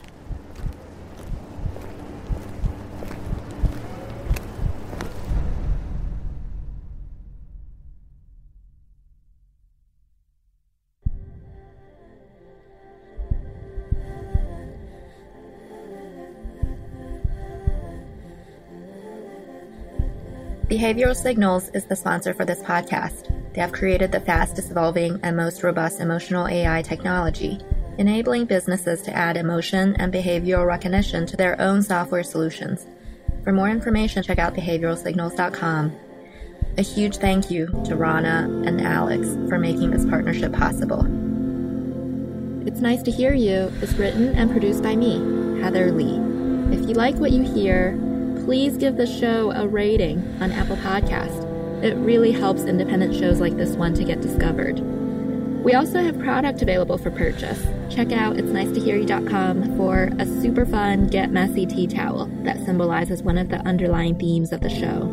Behavioral 20.68 21.16
Signals 21.16 21.70
is 21.70 21.86
the 21.86 21.96
sponsor 21.96 22.34
for 22.34 22.44
this 22.44 22.62
podcast. 22.62 23.45
They 23.56 23.62
have 23.62 23.72
created 23.72 24.12
the 24.12 24.20
fastest 24.20 24.70
evolving 24.70 25.18
and 25.24 25.38
most 25.38 25.64
robust 25.64 26.02
emotional 26.02 26.46
AI 26.46 26.82
technology, 26.82 27.58
enabling 27.98 28.46
businesses 28.46 29.02
to 29.04 29.16
add 29.16 29.38
emotion 29.38 29.96
and 29.96 30.14
behavioral 30.14 30.68
recognition 30.68 31.26
to 31.26 31.38
their 31.38 31.60
own 31.62 31.82
software 31.82 32.24
solutions. 32.24 32.86
For 33.46 33.54
more 33.54 33.70
information, 33.70 34.24
check 34.24 34.40
out 34.40 34.56
behavioralsignals.com. 34.56 35.96
A 36.78 36.82
huge 36.82 37.16
thank 37.16 37.50
you 37.50 37.68
to 37.86 37.96
Rana 37.96 38.50
and 38.66 38.82
Alex 38.82 39.26
for 39.48 39.58
making 39.58 39.92
this 39.92 40.06
partnership 40.06 40.52
possible. 40.52 41.06
It's 42.68 42.82
Nice 42.82 43.04
to 43.04 43.12
Hear 43.12 43.34
You 43.34 43.72
is 43.82 43.96
written 43.96 44.36
and 44.36 44.52
produced 44.52 44.84
by 44.84 44.98
me, 44.98 45.62
Heather 45.62 45.94
Lee. 45.94 46.20
If 46.76 46.90
you 46.90 46.96
like 46.96 47.16
what 47.16 47.32
you 47.32 47.44
hear, 47.44 47.98
please 48.44 48.76
give 48.76 48.98
the 48.98 49.08
show 49.08 49.52
a 49.52 49.66
rating 49.66 50.20
on 50.42 50.52
Apple 50.52 50.76
Podcast. 50.78 51.45
It 51.86 51.94
really 51.98 52.32
helps 52.32 52.64
independent 52.64 53.14
shows 53.14 53.40
like 53.40 53.58
this 53.58 53.76
one 53.76 53.94
to 53.94 54.04
get 54.04 54.20
discovered. 54.20 54.80
We 55.64 55.76
also 55.76 56.02
have 56.02 56.18
product 56.18 56.64
available 56.64 56.98
for 56.98 57.12
purchase. 57.12 57.64
Check 57.92 58.12
out 58.12 58.40
it's 58.40 58.50
nice 58.50 58.72
to 58.72 58.80
hear 58.80 58.98
you.com 58.98 59.78
for 59.78 60.10
a 60.18 60.26
super 60.26 60.66
fun 60.66 61.06
Get 61.06 61.30
Messy 61.30 61.68
tea 61.68 61.86
towel 61.86 62.26
that 62.42 62.58
symbolizes 62.66 63.22
one 63.22 63.38
of 63.38 63.50
the 63.50 63.58
underlying 63.68 64.18
themes 64.18 64.52
of 64.52 64.62
the 64.62 64.70
show. 64.70 65.12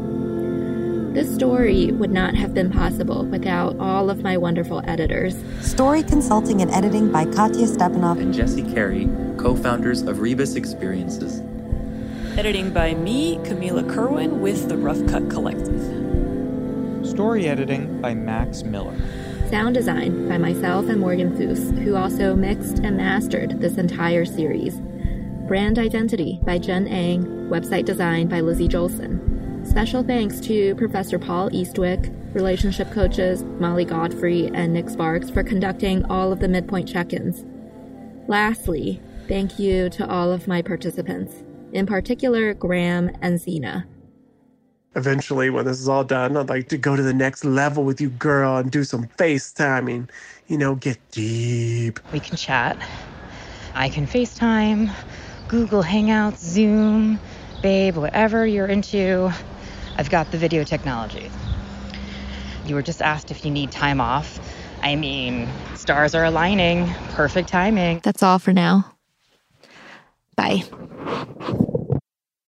This 1.12 1.34
story 1.34 1.92
would 1.92 2.10
not 2.10 2.36
have 2.36 2.54
been 2.54 2.70
possible 2.70 3.26
without 3.26 3.78
all 3.78 4.08
of 4.08 4.22
my 4.22 4.38
wonderful 4.38 4.80
editors. 4.86 5.36
Story 5.60 6.02
consulting 6.02 6.62
and 6.62 6.70
editing 6.70 7.12
by 7.12 7.26
Katya 7.26 7.66
Stepanov 7.66 8.18
and 8.18 8.32
Jesse 8.32 8.62
Carey, 8.72 9.10
co 9.36 9.54
founders 9.54 10.00
of 10.00 10.20
Rebus 10.20 10.54
Experiences. 10.54 11.42
Editing 12.38 12.72
by 12.72 12.94
me, 12.94 13.36
Camila 13.40 13.86
Kerwin, 13.92 14.40
with 14.40 14.70
the 14.70 14.78
Rough 14.78 15.06
Cut 15.06 15.28
Collective. 15.28 16.11
Story 17.04 17.48
editing 17.48 18.00
by 18.00 18.14
Max 18.14 18.62
Miller. 18.62 18.96
Sound 19.50 19.74
design 19.74 20.28
by 20.28 20.38
myself 20.38 20.88
and 20.88 21.00
Morgan 21.00 21.36
Foose, 21.36 21.76
who 21.82 21.96
also 21.96 22.34
mixed 22.34 22.78
and 22.78 22.96
mastered 22.96 23.60
this 23.60 23.76
entire 23.76 24.24
series. 24.24 24.80
Brand 25.48 25.78
identity 25.78 26.38
by 26.44 26.58
Jen 26.58 26.86
Ang, 26.86 27.24
website 27.50 27.84
design 27.84 28.28
by 28.28 28.40
Lizzie 28.40 28.68
Jolson. 28.68 29.66
Special 29.66 30.02
thanks 30.02 30.40
to 30.40 30.74
Professor 30.76 31.18
Paul 31.18 31.50
Eastwick, 31.50 32.14
relationship 32.34 32.90
coaches 32.92 33.42
Molly 33.58 33.84
Godfrey 33.84 34.50
and 34.54 34.72
Nick 34.72 34.88
Sparks 34.88 35.28
for 35.28 35.42
conducting 35.42 36.04
all 36.06 36.32
of 36.32 36.38
the 36.38 36.48
midpoint 36.48 36.88
check 36.88 37.12
ins. 37.12 37.44
Lastly, 38.28 39.00
thank 39.28 39.58
you 39.58 39.90
to 39.90 40.08
all 40.08 40.32
of 40.32 40.46
my 40.46 40.62
participants, 40.62 41.34
in 41.72 41.84
particular 41.84 42.54
Graham 42.54 43.10
and 43.20 43.40
Zena. 43.40 43.86
Eventually, 44.94 45.48
when 45.48 45.64
this 45.64 45.80
is 45.80 45.88
all 45.88 46.04
done, 46.04 46.36
I'd 46.36 46.50
like 46.50 46.68
to 46.68 46.76
go 46.76 46.96
to 46.96 47.02
the 47.02 47.14
next 47.14 47.44
level 47.44 47.84
with 47.84 48.00
you, 48.00 48.10
girl, 48.10 48.58
and 48.58 48.70
do 48.70 48.84
some 48.84 49.06
FaceTiming. 49.16 50.10
You 50.48 50.58
know, 50.58 50.74
get 50.74 50.98
deep. 51.10 51.98
We 52.12 52.20
can 52.20 52.36
chat. 52.36 52.76
I 53.74 53.88
can 53.88 54.06
FaceTime, 54.06 54.92
Google 55.48 55.82
Hangouts, 55.82 56.38
Zoom, 56.38 57.18
babe, 57.62 57.96
whatever 57.96 58.46
you're 58.46 58.66
into. 58.66 59.32
I've 59.96 60.10
got 60.10 60.30
the 60.30 60.38
video 60.38 60.62
technology. 60.62 61.30
You 62.66 62.74
were 62.74 62.82
just 62.82 63.00
asked 63.00 63.30
if 63.30 63.44
you 63.44 63.50
need 63.50 63.72
time 63.72 64.00
off. 64.00 64.38
I 64.82 64.96
mean, 64.96 65.48
stars 65.74 66.14
are 66.14 66.24
aligning. 66.24 66.88
Perfect 67.12 67.48
timing. 67.48 68.00
That's 68.02 68.22
all 68.22 68.38
for 68.38 68.52
now. 68.52 68.92
Bye. 70.36 70.64